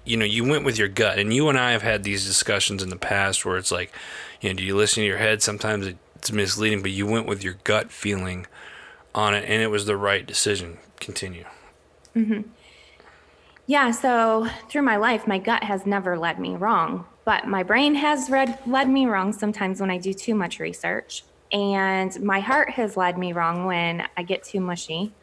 you 0.05 0.17
know 0.17 0.25
you 0.25 0.45
went 0.45 0.65
with 0.65 0.79
your 0.79 0.89
gut, 0.89 1.19
and 1.19 1.35
you 1.35 1.49
and 1.49 1.59
I 1.59 1.73
have 1.73 1.83
had 1.83 2.05
these 2.05 2.25
discussions 2.25 2.81
in 2.81 2.91
the 2.91 2.97
past 2.97 3.45
where 3.45 3.59
it's 3.59 3.73
like, 3.73 3.93
you 4.41 4.51
know, 4.51 4.55
do 4.55 4.63
you 4.63 4.77
listen 4.77 5.03
to 5.03 5.07
your 5.07 5.19
head? 5.19 5.43
Sometimes 5.43 5.93
it's 6.15 6.31
misleading, 6.31 6.81
but 6.81 6.93
you 6.93 7.07
went 7.07 7.27
with 7.27 7.43
your 7.43 7.57
gut 7.65 7.91
feeling 7.91 8.47
on 9.17 9.35
it, 9.35 9.45
and 9.49 9.61
it 9.61 9.67
was 9.67 9.87
the 9.87 9.97
right 9.97 10.25
decision. 10.25 10.79
Continue. 11.01 11.45
Mm-hmm. 12.15 12.43
Yeah, 13.73 13.91
so 13.91 14.47
through 14.69 14.83
my 14.83 14.97
life, 14.97 15.27
my 15.27 15.39
gut 15.39 15.65
has 15.65 15.87
never 15.87 16.19
led 16.19 16.39
me 16.39 16.57
wrong, 16.57 17.07
but 17.25 17.47
my 17.47 17.63
brain 17.63 17.95
has 17.95 18.29
read, 18.29 18.59
led 18.67 18.87
me 18.87 19.07
wrong 19.07 19.33
sometimes 19.33 19.81
when 19.81 19.91
I 19.91 19.97
do 19.97 20.13
too 20.13 20.35
much 20.35 20.61
research. 20.61 21.25
And 21.53 22.23
my 22.23 22.41
heart 22.41 22.69
has 22.69 22.99
led 22.99 23.17
me 23.17 23.33
wrong 23.33 23.65
when 23.65 24.07
I 24.15 24.25
get 24.25 24.43
too 24.43 24.61
mushy. 24.61 25.15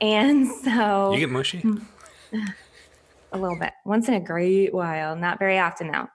And 0.00 0.48
so. 0.64 1.12
You 1.12 1.20
get 1.20 1.30
mushy? 1.30 1.62
A 3.30 3.38
little 3.38 3.60
bit. 3.60 3.70
Once 3.84 4.08
in 4.08 4.14
a 4.14 4.20
great 4.20 4.74
while, 4.74 5.14
not 5.14 5.38
very 5.38 5.60
often 5.60 5.92
now. 5.92 6.08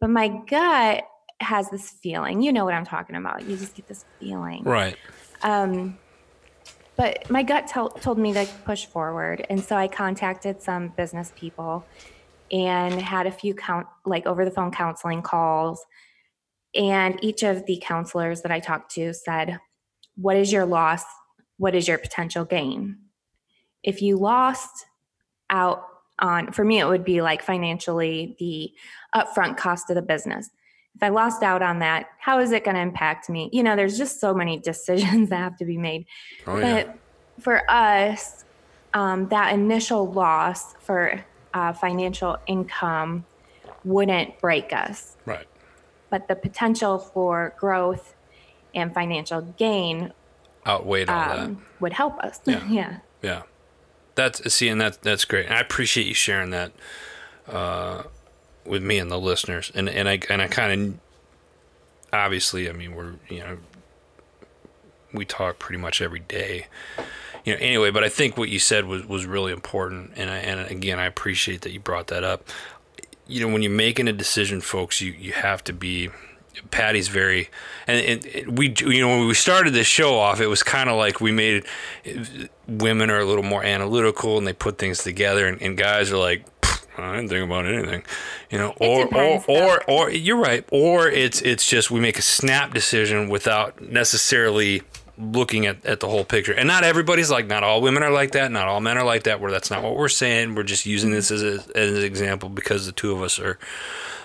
But 0.00 0.10
my 0.10 0.28
gut 0.28 1.02
has 1.40 1.68
this 1.68 1.90
feeling. 1.90 2.42
You 2.42 2.52
know 2.52 2.64
what 2.64 2.74
I'm 2.74 2.86
talking 2.86 3.16
about. 3.16 3.44
You 3.44 3.56
just 3.56 3.74
get 3.74 3.88
this 3.88 4.04
feeling. 4.20 4.62
Right. 4.62 4.96
Um, 5.42 5.98
but 6.98 7.30
my 7.30 7.44
gut 7.44 7.68
t- 7.68 8.00
told 8.00 8.18
me 8.18 8.32
to 8.32 8.44
push 8.64 8.84
forward. 8.84 9.46
And 9.48 9.62
so 9.62 9.76
I 9.76 9.86
contacted 9.86 10.60
some 10.60 10.88
business 10.88 11.32
people 11.36 11.86
and 12.50 13.00
had 13.00 13.28
a 13.28 13.30
few 13.30 13.54
count 13.54 13.86
like 14.04 14.26
over 14.26 14.44
the 14.44 14.50
phone 14.50 14.72
counseling 14.72 15.22
calls. 15.22 15.86
And 16.74 17.22
each 17.22 17.44
of 17.44 17.64
the 17.66 17.80
counselors 17.82 18.42
that 18.42 18.50
I 18.50 18.58
talked 18.58 18.90
to 18.96 19.14
said, 19.14 19.60
What 20.16 20.36
is 20.36 20.52
your 20.52 20.66
loss? 20.66 21.04
What 21.56 21.76
is 21.76 21.86
your 21.86 21.98
potential 21.98 22.44
gain? 22.44 22.98
If 23.84 24.02
you 24.02 24.16
lost 24.18 24.86
out 25.50 25.84
on, 26.18 26.50
for 26.50 26.64
me, 26.64 26.80
it 26.80 26.88
would 26.88 27.04
be 27.04 27.22
like 27.22 27.42
financially 27.42 28.36
the 28.40 28.72
upfront 29.14 29.56
cost 29.56 29.88
of 29.88 29.94
the 29.94 30.02
business 30.02 30.50
if 30.96 31.02
I 31.02 31.08
lost 31.10 31.42
out 31.42 31.62
on 31.62 31.78
that, 31.78 32.08
how 32.18 32.40
is 32.40 32.52
it 32.52 32.64
going 32.64 32.74
to 32.74 32.80
impact 32.80 33.28
me? 33.28 33.48
You 33.52 33.62
know, 33.62 33.76
there's 33.76 33.96
just 33.96 34.20
so 34.20 34.34
many 34.34 34.58
decisions 34.70 35.30
that 35.30 35.36
have 35.36 35.56
to 35.58 35.64
be 35.64 35.78
made. 35.78 36.06
Oh, 36.46 36.60
but 36.60 36.86
yeah. 36.86 36.92
for 37.40 37.70
us, 37.70 38.44
um, 38.94 39.28
that 39.28 39.54
initial 39.54 40.10
loss 40.10 40.74
for 40.74 41.24
uh, 41.54 41.72
financial 41.72 42.36
income 42.46 43.24
wouldn't 43.84 44.38
break 44.40 44.72
us. 44.72 45.16
Right. 45.24 45.46
But 46.10 46.28
the 46.28 46.34
potential 46.34 46.98
for 46.98 47.54
growth 47.58 48.14
and 48.74 48.92
financial 48.92 49.42
gain 49.42 50.12
outweighed 50.66 51.08
all 51.08 51.30
um, 51.30 51.54
that. 51.54 51.80
Would 51.80 51.92
help 51.92 52.18
us. 52.20 52.40
Yeah. 52.44 52.66
yeah. 52.68 52.98
Yeah. 53.22 53.42
That's 54.14 54.52
see, 54.52 54.68
and 54.68 54.80
that 54.80 55.02
that's 55.02 55.24
great. 55.24 55.48
I 55.48 55.60
appreciate 55.60 56.08
you 56.08 56.14
sharing 56.14 56.50
that. 56.50 56.72
Uh, 57.46 58.02
with 58.68 58.82
me 58.82 58.98
and 58.98 59.10
the 59.10 59.18
listeners, 59.18 59.72
and 59.74 59.88
and 59.88 60.08
I 60.08 60.20
and 60.28 60.42
I 60.42 60.48
kind 60.48 60.72
of 60.72 60.98
obviously, 62.12 62.68
I 62.68 62.72
mean, 62.72 62.94
we're 62.94 63.14
you 63.28 63.40
know 63.40 63.58
we 65.12 65.24
talk 65.24 65.58
pretty 65.58 65.80
much 65.80 66.00
every 66.00 66.20
day, 66.20 66.66
you 67.44 67.54
know. 67.54 67.58
Anyway, 67.60 67.90
but 67.90 68.04
I 68.04 68.08
think 68.08 68.36
what 68.36 68.48
you 68.48 68.58
said 68.58 68.86
was 68.86 69.06
was 69.06 69.26
really 69.26 69.52
important, 69.52 70.12
and 70.16 70.30
I, 70.30 70.36
and 70.38 70.70
again, 70.70 70.98
I 70.98 71.06
appreciate 71.06 71.62
that 71.62 71.72
you 71.72 71.80
brought 71.80 72.08
that 72.08 72.24
up. 72.24 72.48
You 73.26 73.46
know, 73.46 73.52
when 73.52 73.62
you're 73.62 73.72
making 73.72 74.08
a 74.08 74.12
decision, 74.12 74.60
folks, 74.60 75.00
you 75.00 75.12
you 75.12 75.32
have 75.32 75.64
to 75.64 75.72
be. 75.72 76.10
Patti's 76.72 77.06
very, 77.06 77.50
and, 77.86 78.26
and 78.26 78.58
we, 78.58 78.74
you 78.80 79.00
know, 79.00 79.06
when 79.06 79.28
we 79.28 79.34
started 79.34 79.74
this 79.74 79.86
show 79.86 80.18
off, 80.18 80.40
it 80.40 80.48
was 80.48 80.64
kind 80.64 80.90
of 80.90 80.96
like 80.96 81.20
we 81.20 81.30
made 81.30 81.64
it, 82.04 82.50
women 82.66 83.10
are 83.10 83.20
a 83.20 83.24
little 83.24 83.44
more 83.44 83.62
analytical 83.62 84.38
and 84.38 84.44
they 84.46 84.52
put 84.52 84.76
things 84.76 85.04
together, 85.04 85.46
and, 85.46 85.62
and 85.62 85.78
guys 85.78 86.10
are 86.10 86.16
like, 86.16 86.57
I 87.04 87.16
didn't 87.16 87.28
think 87.28 87.44
about 87.44 87.66
anything, 87.66 88.02
you 88.50 88.58
know. 88.58 88.74
Or 88.80 89.06
or, 89.14 89.44
or 89.48 89.90
or 89.90 90.10
you're 90.10 90.36
right. 90.36 90.64
Or 90.70 91.08
it's 91.08 91.40
it's 91.42 91.66
just 91.66 91.90
we 91.90 92.00
make 92.00 92.18
a 92.18 92.22
snap 92.22 92.74
decision 92.74 93.28
without 93.28 93.80
necessarily 93.80 94.82
looking 95.18 95.66
at, 95.66 95.84
at 95.84 96.00
the 96.00 96.08
whole 96.08 96.24
picture. 96.24 96.52
And 96.52 96.68
not 96.68 96.84
everybody's 96.84 97.30
like 97.30 97.46
not 97.46 97.64
all 97.64 97.80
women 97.80 98.02
are 98.02 98.10
like 98.10 98.32
that, 98.32 98.50
not 98.52 98.68
all 98.68 98.80
men 98.80 98.96
are 98.98 99.04
like 99.04 99.24
that. 99.24 99.40
Where 99.40 99.50
that's 99.50 99.70
not 99.70 99.82
what 99.82 99.96
we're 99.96 100.08
saying. 100.08 100.54
We're 100.54 100.62
just 100.62 100.86
using 100.86 101.10
this 101.10 101.30
as, 101.30 101.42
a, 101.42 101.64
as 101.76 101.92
an 101.92 102.04
example 102.04 102.48
because 102.48 102.86
the 102.86 102.92
two 102.92 103.12
of 103.12 103.22
us 103.22 103.38
are 103.38 103.58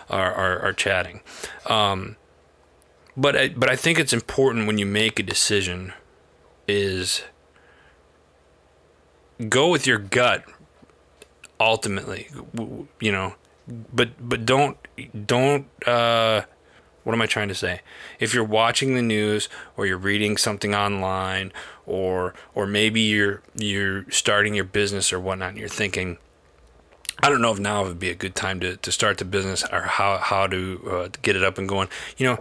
are 0.09 0.33
are, 0.33 0.59
are 0.59 0.73
chatting. 0.73 1.21
Um, 1.65 2.17
but 3.15 3.35
I, 3.35 3.49
but 3.49 3.69
I 3.69 3.75
think 3.75 3.99
it's 3.99 4.13
important 4.13 4.67
when 4.67 4.77
you 4.77 4.85
make 4.85 5.19
a 5.19 5.23
decision 5.23 5.93
is 6.67 7.23
go 9.49 9.67
with 9.67 9.85
your 9.85 9.99
gut 9.99 10.45
ultimately 11.59 12.29
you 12.99 13.11
know 13.11 13.33
but 13.67 14.09
but 14.19 14.45
don't 14.45 14.77
don't 15.25 15.65
uh 15.87 16.41
what 17.03 17.13
am 17.13 17.21
I 17.21 17.25
trying 17.25 17.49
to 17.49 17.55
say? 17.55 17.81
If 18.19 18.33
you're 18.33 18.43
watching 18.45 18.95
the 18.95 19.01
news 19.01 19.49
or 19.75 19.85
you're 19.85 19.97
reading 19.97 20.37
something 20.37 20.73
online 20.73 21.51
or 21.85 22.33
or 22.55 22.65
maybe 22.65 23.01
you're 23.01 23.41
you're 23.55 24.09
starting 24.09 24.53
your 24.53 24.63
business 24.63 25.11
or 25.11 25.19
whatnot 25.19 25.49
and 25.49 25.57
you're 25.57 25.67
thinking, 25.67 26.17
I 27.21 27.29
don't 27.29 27.41
know 27.41 27.51
if 27.51 27.59
now 27.59 27.83
would 27.83 27.99
be 27.99 28.09
a 28.09 28.15
good 28.15 28.35
time 28.35 28.59
to, 28.61 28.77
to 28.77 28.91
start 28.91 29.17
the 29.17 29.25
business 29.25 29.63
or 29.71 29.81
how, 29.81 30.17
how 30.17 30.47
to 30.47 30.89
uh, 30.89 31.09
get 31.21 31.35
it 31.35 31.43
up 31.43 31.57
and 31.57 31.67
going. 31.67 31.89
You 32.17 32.27
know, 32.27 32.39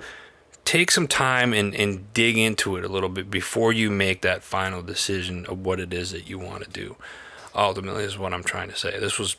take 0.64 0.90
some 0.90 1.08
time 1.08 1.52
and, 1.52 1.74
and 1.74 2.12
dig 2.14 2.38
into 2.38 2.76
it 2.76 2.84
a 2.84 2.88
little 2.88 3.08
bit 3.08 3.30
before 3.30 3.72
you 3.72 3.90
make 3.90 4.22
that 4.22 4.42
final 4.42 4.82
decision 4.82 5.44
of 5.46 5.64
what 5.64 5.80
it 5.80 5.92
is 5.92 6.12
that 6.12 6.28
you 6.28 6.38
want 6.38 6.64
to 6.64 6.70
do. 6.70 6.96
Ultimately, 7.54 8.04
is 8.04 8.18
what 8.18 8.32
I'm 8.32 8.44
trying 8.44 8.70
to 8.70 8.76
say. 8.76 8.98
This 8.98 9.18
was 9.18 9.36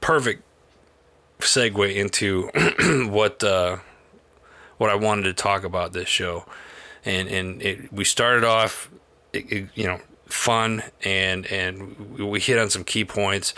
perfect 0.00 0.42
segue 1.40 1.94
into 1.94 2.50
what 3.10 3.42
uh, 3.44 3.78
what 4.78 4.90
I 4.90 4.94
wanted 4.94 5.24
to 5.24 5.32
talk 5.34 5.64
about 5.64 5.92
this 5.92 6.08
show, 6.08 6.46
and 7.04 7.28
and 7.28 7.62
it, 7.62 7.92
we 7.92 8.04
started 8.04 8.44
off, 8.44 8.90
it, 9.32 9.50
it, 9.52 9.68
you 9.74 9.86
know, 9.86 10.00
fun 10.26 10.82
and 11.02 11.46
and 11.46 12.18
we 12.18 12.40
hit 12.40 12.58
on 12.58 12.70
some 12.70 12.84
key 12.84 13.04
points, 13.04 13.54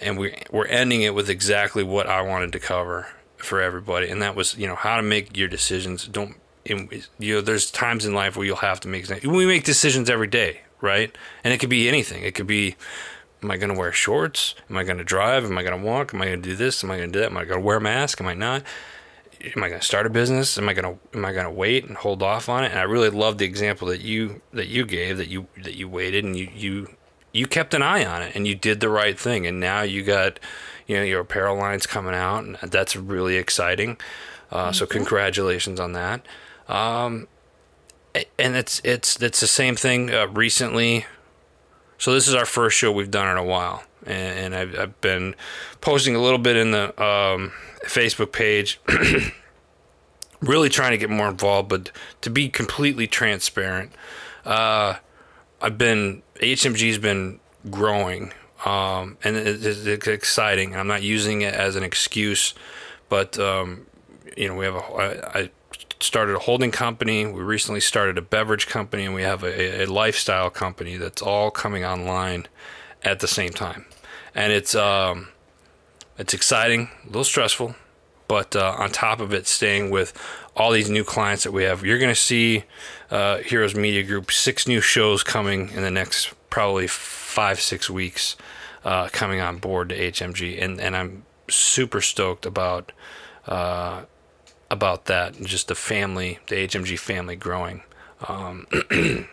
and 0.00 0.18
we 0.18 0.34
we're 0.50 0.66
ending 0.66 1.02
it 1.02 1.14
with 1.14 1.30
exactly 1.30 1.82
what 1.82 2.06
I 2.06 2.22
wanted 2.22 2.52
to 2.52 2.58
cover 2.58 3.08
for 3.36 3.60
everybody, 3.60 4.08
and 4.08 4.20
that 4.22 4.34
was 4.34 4.56
you 4.56 4.66
know 4.66 4.74
how 4.74 4.96
to 4.96 5.02
make 5.02 5.36
your 5.36 5.48
decisions. 5.48 6.06
Don't 6.06 6.36
you 6.64 6.88
know? 7.18 7.40
There's 7.40 7.70
times 7.70 8.04
in 8.04 8.14
life 8.14 8.36
where 8.36 8.46
you'll 8.46 8.56
have 8.56 8.80
to 8.80 8.88
make. 8.88 9.08
We 9.24 9.46
make 9.46 9.64
decisions 9.64 10.10
every 10.10 10.26
day, 10.26 10.62
right? 10.80 11.16
And 11.44 11.52
it 11.52 11.58
could 11.58 11.70
be 11.70 11.88
anything. 11.88 12.22
It 12.22 12.34
could 12.34 12.46
be 12.46 12.76
Am 13.42 13.50
I 13.50 13.56
going 13.56 13.72
to 13.72 13.78
wear 13.78 13.92
shorts? 13.92 14.54
Am 14.68 14.76
I 14.76 14.82
going 14.82 14.98
to 14.98 15.04
drive? 15.04 15.44
Am 15.44 15.56
I 15.56 15.62
going 15.62 15.78
to 15.78 15.86
walk? 15.86 16.12
Am 16.12 16.20
I 16.20 16.26
going 16.26 16.42
to 16.42 16.48
do 16.48 16.56
this? 16.56 16.82
Am 16.82 16.90
I 16.90 16.96
going 16.96 17.12
to 17.12 17.12
do 17.12 17.20
that? 17.20 17.30
Am 17.30 17.36
I 17.36 17.44
going 17.44 17.60
to 17.60 17.64
wear 17.64 17.76
a 17.76 17.80
mask? 17.80 18.20
Am 18.20 18.26
I 18.26 18.34
not? 18.34 18.64
Am 19.40 19.62
I 19.62 19.68
going 19.68 19.80
to 19.80 19.86
start 19.86 20.06
a 20.06 20.10
business? 20.10 20.58
Am 20.58 20.68
I 20.68 20.72
going 20.72 20.96
to 20.96 21.16
am 21.16 21.24
I 21.24 21.32
going 21.32 21.44
to 21.44 21.50
wait 21.50 21.84
and 21.84 21.96
hold 21.96 22.22
off 22.22 22.48
on 22.48 22.64
it? 22.64 22.70
And 22.70 22.80
I 22.80 22.82
really 22.82 23.10
love 23.10 23.38
the 23.38 23.44
example 23.44 23.86
that 23.88 24.00
you 24.00 24.42
that 24.52 24.66
you 24.66 24.84
gave 24.84 25.18
that 25.18 25.28
you 25.28 25.46
that 25.62 25.76
you 25.76 25.88
waited 25.88 26.24
and 26.24 26.36
you 26.36 26.50
you 26.52 26.88
you 27.32 27.46
kept 27.46 27.74
an 27.74 27.82
eye 27.82 28.04
on 28.04 28.22
it 28.22 28.34
and 28.34 28.48
you 28.48 28.56
did 28.56 28.80
the 28.80 28.88
right 28.88 29.18
thing 29.18 29.46
and 29.46 29.60
now 29.60 29.82
you 29.82 30.02
got 30.02 30.40
you 30.88 30.96
know 30.96 31.04
your 31.04 31.20
apparel 31.20 31.56
lines 31.56 31.86
coming 31.86 32.14
out 32.14 32.42
and 32.42 32.56
that's 32.72 32.96
really 32.96 33.36
exciting. 33.36 33.96
Uh, 34.50 34.72
so 34.72 34.84
congratulations 34.86 35.78
on 35.78 35.92
that. 35.92 36.26
Um, 36.68 37.28
and 38.38 38.56
it's 38.56 38.80
it's 38.84 39.20
it's 39.22 39.40
the 39.40 39.46
same 39.46 39.76
thing 39.76 40.12
uh, 40.12 40.26
recently 40.28 41.06
so 41.98 42.14
this 42.14 42.28
is 42.28 42.34
our 42.34 42.46
first 42.46 42.78
show 42.78 42.92
we've 42.92 43.10
done 43.10 43.28
in 43.28 43.36
a 43.36 43.44
while, 43.44 43.82
and, 44.06 44.54
and 44.54 44.54
I've, 44.54 44.78
I've, 44.78 45.00
been 45.00 45.34
posting 45.80 46.14
a 46.14 46.20
little 46.20 46.38
bit 46.38 46.56
in 46.56 46.70
the 46.70 46.90
um, 47.02 47.52
Facebook 47.84 48.30
page, 48.30 48.80
really 50.40 50.68
trying 50.68 50.92
to 50.92 50.96
get 50.96 51.10
more 51.10 51.28
involved. 51.28 51.68
But 51.68 51.90
to 52.20 52.30
be 52.30 52.48
completely 52.48 53.08
transparent, 53.08 53.92
uh, 54.44 54.94
I've 55.60 55.76
been 55.76 56.22
HMG's 56.36 56.98
been 56.98 57.40
growing, 57.68 58.32
um, 58.64 59.18
and 59.24 59.36
it's, 59.36 59.64
it's 59.64 60.06
exciting. 60.06 60.76
I'm 60.76 60.86
not 60.86 61.02
using 61.02 61.42
it 61.42 61.52
as 61.52 61.74
an 61.74 61.82
excuse, 61.82 62.54
but 63.08 63.40
um, 63.40 63.86
you 64.36 64.46
know 64.46 64.54
we 64.54 64.64
have 64.66 64.76
a 64.76 64.78
I, 64.78 65.40
I 65.40 65.50
started 66.00 66.36
a 66.36 66.40
holding 66.40 66.70
company. 66.70 67.26
We 67.26 67.42
recently 67.42 67.80
started 67.80 68.18
a 68.18 68.22
beverage 68.22 68.66
company, 68.66 69.04
and 69.04 69.14
we 69.14 69.22
have 69.22 69.42
a, 69.42 69.82
a 69.82 69.86
lifestyle 69.86 70.50
company 70.50 70.96
that's 70.96 71.22
all 71.22 71.50
coming 71.50 71.84
online 71.84 72.46
at 73.02 73.20
the 73.20 73.28
same 73.28 73.50
time. 73.50 73.86
And 74.34 74.52
it's 74.52 74.74
um, 74.74 75.28
it's 76.18 76.34
exciting, 76.34 76.90
a 77.04 77.06
little 77.06 77.24
stressful, 77.24 77.74
but 78.26 78.54
uh, 78.54 78.76
on 78.78 78.90
top 78.90 79.20
of 79.20 79.32
it, 79.32 79.46
staying 79.46 79.90
with 79.90 80.12
all 80.56 80.72
these 80.72 80.90
new 80.90 81.04
clients 81.04 81.44
that 81.44 81.52
we 81.52 81.62
have. 81.62 81.84
You're 81.84 81.98
going 81.98 82.14
to 82.14 82.20
see 82.20 82.64
uh, 83.10 83.38
Heroes 83.38 83.74
Media 83.74 84.02
Group 84.02 84.32
six 84.32 84.66
new 84.66 84.80
shows 84.80 85.22
coming 85.22 85.70
in 85.70 85.82
the 85.82 85.90
next 85.90 86.34
probably 86.50 86.88
five 86.88 87.60
six 87.60 87.88
weeks 87.88 88.36
uh, 88.84 89.08
coming 89.12 89.40
on 89.40 89.58
board 89.58 89.90
to 89.90 89.98
HMG, 89.98 90.62
and 90.62 90.80
and 90.80 90.96
I'm 90.96 91.24
super 91.48 92.00
stoked 92.00 92.44
about 92.44 92.92
uh, 93.46 94.02
about 94.70 95.06
that 95.06 95.40
just 95.42 95.68
the 95.68 95.74
family, 95.74 96.38
the 96.48 96.56
HMG 96.56 96.98
family 96.98 97.36
growing. 97.36 97.82
Um, 98.26 98.66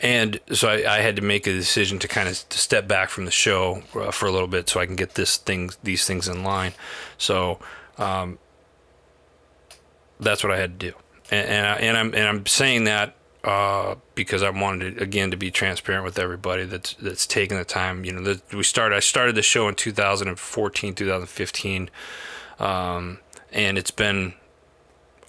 and 0.00 0.40
so 0.52 0.68
I, 0.68 0.96
I, 0.96 0.98
had 0.98 1.16
to 1.16 1.22
make 1.22 1.46
a 1.46 1.52
decision 1.52 1.98
to 2.00 2.08
kind 2.08 2.28
of 2.28 2.36
step 2.36 2.88
back 2.88 3.08
from 3.08 3.24
the 3.24 3.30
show 3.30 3.84
uh, 3.94 4.10
for 4.10 4.26
a 4.26 4.32
little 4.32 4.48
bit 4.48 4.68
so 4.68 4.80
I 4.80 4.86
can 4.86 4.96
get 4.96 5.14
this 5.14 5.36
thing, 5.36 5.70
these 5.82 6.04
things 6.06 6.26
in 6.26 6.42
line. 6.42 6.72
So 7.16 7.60
um, 7.98 8.38
that's 10.18 10.42
what 10.42 10.52
I 10.52 10.58
had 10.58 10.80
to 10.80 10.90
do, 10.90 10.96
and, 11.30 11.48
and, 11.48 11.66
I, 11.66 11.74
and 11.76 11.96
I'm 11.96 12.14
and 12.14 12.28
I'm 12.28 12.46
saying 12.46 12.84
that 12.84 13.14
uh, 13.44 13.94
because 14.14 14.42
I 14.42 14.50
wanted 14.50 14.96
to, 14.96 15.02
again 15.02 15.30
to 15.30 15.36
be 15.36 15.50
transparent 15.50 16.04
with 16.04 16.18
everybody 16.18 16.64
that's 16.64 16.94
that's 16.94 17.26
taking 17.26 17.58
the 17.58 17.64
time. 17.64 18.04
You 18.04 18.12
know, 18.12 18.22
that 18.22 18.54
we 18.54 18.64
started. 18.64 18.96
I 18.96 19.00
started 19.00 19.34
the 19.36 19.42
show 19.42 19.68
in 19.68 19.74
2014, 19.74 20.94
2015. 20.94 21.90
Um, 22.58 23.18
and 23.54 23.78
it's 23.78 23.90
been 23.90 24.34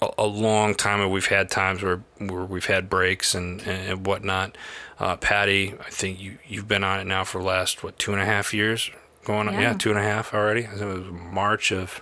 a, 0.02 0.10
a 0.18 0.26
long 0.26 0.76
time. 0.76 1.00
And 1.00 1.12
we've 1.12 1.28
had 1.28 1.50
times 1.50 1.82
where, 1.82 2.02
where 2.18 2.44
we've 2.44 2.66
had 2.66 2.90
breaks 2.90 3.34
and, 3.34 3.62
and 3.62 4.06
whatnot. 4.06 4.58
Uh, 5.00 5.16
Patti, 5.16 5.74
I 5.80 5.90
think 5.90 6.20
you 6.20 6.38
you've 6.48 6.68
been 6.68 6.84
on 6.84 7.00
it 7.00 7.06
now 7.06 7.24
for 7.24 7.40
the 7.40 7.46
last 7.46 7.84
what 7.84 7.98
two 8.00 8.14
and 8.14 8.22
a 8.22 8.26
half 8.26 8.54
years 8.54 8.92
going 9.24 9.48
on. 9.48 9.54
Yeah, 9.54 9.62
yeah 9.62 9.74
two 9.74 9.90
and 9.90 10.00
a 10.00 10.04
half 10.04 10.34
already. 10.34 10.66
I 10.66 10.72
think 10.72 10.82
it 10.82 10.86
was 10.86 11.12
March 11.12 11.72
of 11.72 12.02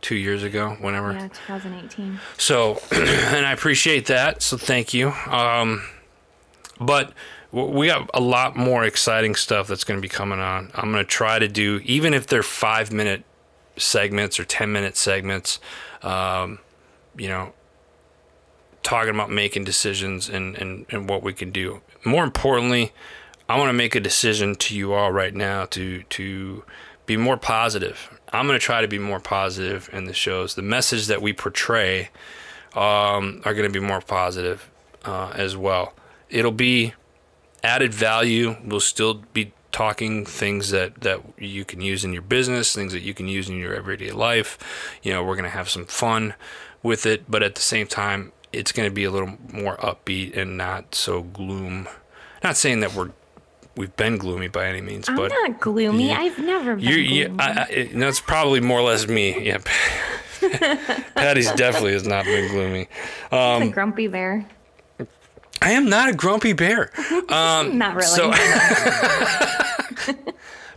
two 0.00 0.14
years 0.14 0.42
ago, 0.42 0.76
whenever. 0.80 1.12
Yeah, 1.12 1.28
2018. 1.28 2.18
So, 2.38 2.80
and 2.92 3.46
I 3.46 3.52
appreciate 3.52 4.06
that. 4.06 4.42
So 4.42 4.56
thank 4.56 4.94
you. 4.94 5.10
Um, 5.26 5.82
but 6.80 7.12
we 7.52 7.88
got 7.88 8.08
a 8.14 8.20
lot 8.20 8.56
more 8.56 8.84
exciting 8.84 9.34
stuff 9.34 9.66
that's 9.66 9.84
going 9.84 9.98
to 9.98 10.02
be 10.02 10.08
coming 10.08 10.38
on. 10.38 10.70
I'm 10.74 10.92
going 10.92 11.04
to 11.04 11.08
try 11.10 11.38
to 11.38 11.48
do, 11.48 11.80
even 11.84 12.14
if 12.14 12.26
they're 12.26 12.42
five 12.42 12.92
minute 12.92 13.24
segments 13.80 14.38
or 14.38 14.44
10 14.44 14.70
minute 14.70 14.96
segments, 14.96 15.58
um, 16.02 16.58
you 17.16 17.28
know, 17.28 17.52
talking 18.82 19.10
about 19.10 19.30
making 19.30 19.64
decisions 19.64 20.28
and, 20.28 20.56
and, 20.56 20.86
and 20.90 21.08
what 21.08 21.22
we 21.22 21.32
can 21.32 21.50
do. 21.50 21.80
More 22.04 22.24
importantly, 22.24 22.92
I 23.48 23.58
want 23.58 23.68
to 23.68 23.74
make 23.74 23.94
a 23.94 24.00
decision 24.00 24.54
to 24.56 24.76
you 24.76 24.92
all 24.92 25.12
right 25.12 25.34
now 25.34 25.66
to, 25.66 26.02
to 26.04 26.64
be 27.06 27.16
more 27.16 27.36
positive. 27.36 28.20
I'm 28.32 28.46
going 28.46 28.58
to 28.58 28.64
try 28.64 28.80
to 28.80 28.88
be 28.88 28.98
more 28.98 29.20
positive 29.20 29.90
in 29.92 30.04
the 30.04 30.14
shows. 30.14 30.54
The 30.54 30.62
message 30.62 31.08
that 31.08 31.20
we 31.20 31.32
portray 31.32 32.10
um, 32.74 33.42
are 33.44 33.54
going 33.54 33.70
to 33.70 33.80
be 33.80 33.84
more 33.84 34.00
positive 34.00 34.70
uh, 35.04 35.32
as 35.34 35.56
well. 35.56 35.94
It'll 36.28 36.52
be 36.52 36.94
added 37.62 37.92
value. 37.92 38.56
We'll 38.64 38.80
still 38.80 39.14
be 39.32 39.52
talking 39.72 40.24
things 40.24 40.70
that 40.70 41.00
that 41.02 41.20
you 41.38 41.64
can 41.64 41.80
use 41.80 42.04
in 42.04 42.12
your 42.12 42.22
business, 42.22 42.74
things 42.74 42.92
that 42.92 43.02
you 43.02 43.14
can 43.14 43.28
use 43.28 43.48
in 43.48 43.56
your 43.56 43.74
everyday 43.74 44.10
life. 44.10 44.58
You 45.02 45.12
know, 45.12 45.22
we're 45.22 45.36
going 45.36 45.44
to 45.44 45.50
have 45.50 45.68
some 45.68 45.86
fun 45.86 46.34
with 46.82 47.06
it, 47.06 47.30
but 47.30 47.42
at 47.42 47.54
the 47.54 47.60
same 47.60 47.86
time, 47.86 48.32
it's 48.52 48.72
going 48.72 48.88
to 48.88 48.94
be 48.94 49.04
a 49.04 49.10
little 49.10 49.36
more 49.52 49.76
upbeat 49.76 50.36
and 50.36 50.56
not 50.56 50.94
so 50.94 51.22
gloom. 51.22 51.88
Not 52.42 52.56
saying 52.56 52.80
that 52.80 52.94
we're 52.94 53.10
we've 53.76 53.94
been 53.96 54.18
gloomy 54.18 54.48
by 54.48 54.66
any 54.66 54.80
means, 54.80 55.08
I'm 55.08 55.16
but 55.16 55.30
not 55.30 55.60
gloomy. 55.60 56.08
You, 56.08 56.14
I've 56.14 56.38
never 56.38 56.76
been. 56.76 56.84
You, 56.84 56.94
you, 56.96 57.36
I, 57.38 57.50
I, 57.62 57.90
that's 57.94 58.20
probably 58.20 58.60
more 58.60 58.80
or 58.80 58.82
less 58.82 59.06
me. 59.08 59.46
Yeah, 59.46 59.58
Patti's 60.40 61.52
definitely 61.56 61.92
has 61.92 62.06
not 62.06 62.24
been 62.24 62.50
gloomy. 62.50 62.88
Um, 63.30 63.62
a 63.62 63.68
grumpy 63.68 64.06
bear. 64.06 64.46
I 65.62 65.72
am 65.72 65.88
not 65.88 66.08
a 66.08 66.14
grumpy 66.14 66.52
bear. 66.52 66.90
Um, 67.30 67.78
not 67.78 67.94
really. 67.94 68.08
So 68.08 68.30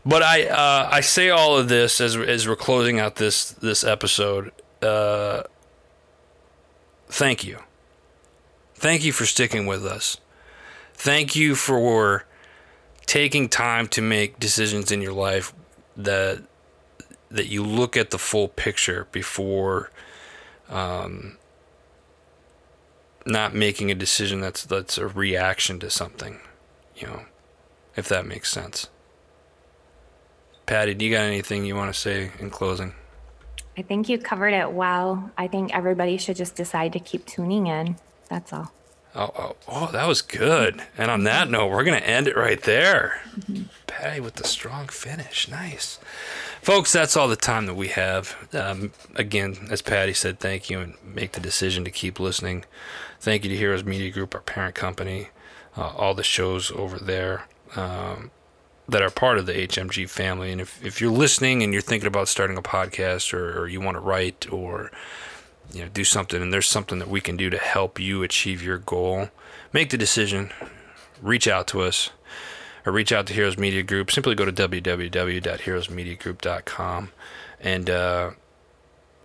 but 0.05 0.21
I 0.21 0.45
uh, 0.45 0.89
I 0.91 1.01
say 1.01 1.29
all 1.29 1.57
of 1.57 1.67
this 1.67 1.99
as 1.99 2.15
as 2.15 2.47
we're 2.47 2.55
closing 2.55 2.99
out 2.99 3.15
this 3.15 3.51
this 3.51 3.83
episode. 3.83 4.51
Uh, 4.81 5.43
thank 7.07 7.43
you. 7.43 7.59
Thank 8.75 9.03
you 9.03 9.13
for 9.13 9.25
sticking 9.25 9.65
with 9.65 9.85
us. 9.85 10.17
Thank 10.93 11.35
you 11.35 11.55
for 11.55 12.25
taking 13.05 13.49
time 13.49 13.87
to 13.87 14.01
make 14.01 14.39
decisions 14.39 14.91
in 14.91 15.01
your 15.01 15.13
life 15.13 15.53
that 15.97 16.43
that 17.31 17.47
you 17.47 17.63
look 17.63 17.97
at 17.97 18.11
the 18.11 18.19
full 18.19 18.47
picture 18.47 19.07
before 19.11 19.89
um, 20.69 21.37
not 23.25 23.53
making 23.53 23.91
a 23.91 23.95
decision 23.95 24.41
that's 24.41 24.63
that's 24.63 24.97
a 24.97 25.07
reaction 25.07 25.79
to 25.79 25.89
something, 25.89 26.39
you 26.95 27.07
know, 27.07 27.23
if 27.95 28.07
that 28.09 28.25
makes 28.25 28.51
sense. 28.51 28.89
Patti, 30.65 30.93
do 30.93 31.05
you 31.05 31.11
got 31.11 31.23
anything 31.23 31.65
you 31.65 31.75
want 31.75 31.93
to 31.93 31.99
say 31.99 32.31
in 32.39 32.49
closing? 32.49 32.93
I 33.77 33.81
think 33.81 34.07
you 34.07 34.17
covered 34.17 34.53
it 34.53 34.71
well. 34.71 35.31
I 35.37 35.47
think 35.47 35.75
everybody 35.75 36.17
should 36.17 36.35
just 36.35 36.55
decide 36.55 36.93
to 36.93 36.99
keep 36.99 37.25
tuning 37.25 37.67
in. 37.67 37.97
That's 38.29 38.53
all. 38.53 38.71
Oh, 39.15 39.31
oh, 39.37 39.55
oh, 39.67 39.91
that 39.91 40.07
was 40.07 40.21
good. 40.21 40.81
And 40.97 41.11
on 41.11 41.23
that 41.23 41.49
note, 41.49 41.67
we're 41.67 41.83
going 41.83 41.99
to 41.99 42.07
end 42.07 42.27
it 42.27 42.35
right 42.35 42.61
there. 42.61 43.21
Mm-hmm. 43.37 43.63
Patti 43.85 44.19
with 44.19 44.35
the 44.35 44.43
strong 44.43 44.87
finish. 44.87 45.47
Nice. 45.47 45.99
Folks, 46.61 46.91
that's 46.91 47.15
all 47.15 47.27
the 47.27 47.35
time 47.35 47.67
that 47.67 47.75
we 47.75 47.89
have. 47.89 48.47
Um, 48.53 48.91
again, 49.15 49.67
as 49.69 49.81
Patti 49.83 50.13
said, 50.13 50.39
thank 50.39 50.69
you 50.69 50.79
and 50.79 50.95
make 51.03 51.33
the 51.33 51.41
decision 51.41 51.83
to 51.85 51.91
keep 51.91 52.19
listening. 52.19 52.65
Thank 53.19 53.43
you 53.43 53.49
to 53.49 53.57
Heroes 53.57 53.83
Media 53.83 54.09
Group, 54.09 54.33
our 54.33 54.41
parent 54.41 54.73
company, 54.73 55.27
uh, 55.77 55.89
all 55.95 56.15
the 56.15 56.23
shows 56.23 56.71
over 56.71 56.97
there. 56.97 57.47
Um, 57.75 58.31
that 58.87 59.01
are 59.01 59.09
part 59.09 59.37
of 59.37 59.45
the 59.45 59.53
HMG 59.53 60.09
family. 60.09 60.51
And 60.51 60.59
if, 60.59 60.83
if 60.83 60.99
you're 60.99 61.11
listening 61.11 61.63
and 61.63 61.71
you're 61.71 61.81
thinking 61.81 62.07
about 62.07 62.27
starting 62.27 62.57
a 62.57 62.61
podcast 62.61 63.33
or, 63.33 63.61
or 63.61 63.67
you 63.67 63.79
want 63.79 63.95
to 63.95 64.01
write 64.01 64.51
or 64.51 64.91
you 65.73 65.83
know 65.83 65.89
do 65.89 66.03
something 66.03 66.41
and 66.41 66.51
there's 66.53 66.67
something 66.67 66.99
that 66.99 67.09
we 67.09 67.21
can 67.21 67.35
do 67.35 67.49
to 67.49 67.57
help 67.57 67.99
you 67.99 68.21
achieve 68.23 68.63
your 68.63 68.77
goal, 68.77 69.29
make 69.71 69.89
the 69.89 69.97
decision, 69.97 70.51
reach 71.21 71.47
out 71.47 71.67
to 71.67 71.81
us 71.81 72.11
or 72.85 72.91
reach 72.91 73.11
out 73.11 73.25
to 73.27 73.33
Heroes 73.33 73.57
Media 73.57 73.83
Group. 73.83 74.11
Simply 74.11 74.35
go 74.35 74.45
to 74.45 74.51
www.heroesmediagroup.com 74.51 77.11
and 77.59 77.89
uh, 77.89 78.31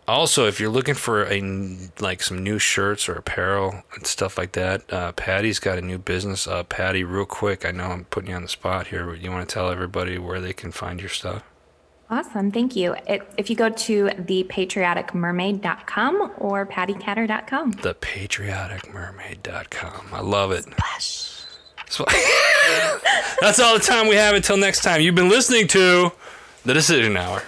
also, 0.09 0.47
if 0.47 0.59
you're 0.59 0.71
looking 0.71 0.95
for 0.95 1.31
a 1.31 1.43
like 2.01 2.23
some 2.23 2.43
new 2.43 2.59
shirts 2.59 3.11
or 3.11 3.13
apparel 3.13 3.83
and 3.95 4.07
stuff 4.07 4.39
like 4.39 4.53
that, 4.53 4.91
uh, 4.91 5.13
Patti's 5.13 5.59
got 5.59 5.77
a 5.77 5.83
new 5.83 5.99
business. 5.99 6.47
Uh, 6.47 6.65
Patti, 6.65 7.05
real 7.05 7.27
quick, 7.27 7.67
I 7.67 7.73
know 7.73 7.85
I'm 7.85 8.07
putting 8.07 8.31
you 8.31 8.37
on 8.37 8.41
the 8.41 8.49
spot 8.49 8.87
here, 8.87 9.05
but 9.05 9.21
you 9.21 9.31
want 9.31 9.47
to 9.47 9.53
tell 9.53 9.71
everybody 9.71 10.17
where 10.17 10.41
they 10.41 10.55
can 10.55 10.73
find 10.73 10.99
your 10.99 11.11
stuff? 11.11 11.43
Awesome, 12.11 12.51
thank 12.51 12.75
you. 12.75 12.95
It, 13.07 13.21
if 13.37 13.51
you 13.51 13.57
go 13.57 13.69
to 13.69 14.05
thepatrioticmermaid.com 14.07 16.33
or 16.39 16.65
pattikatter.com. 16.65 17.75
Thepatrioticmermaid.com. 17.75 20.07
I 20.13 20.21
love 20.21 20.53
it. 20.53 20.65
Splash. 20.65 21.35
That's 23.41 23.61
all 23.61 23.79
the 23.79 23.85
time 23.85 24.09
we 24.09 24.17
have 24.17 24.35
until 24.35 24.57
next 24.57 24.83
time. 24.83 25.03
You've 25.03 25.15
been 25.15 25.29
listening 25.29 25.69
to 25.69 26.11
The 26.65 26.75
Decision 26.75 27.17
Hour. 27.17 27.45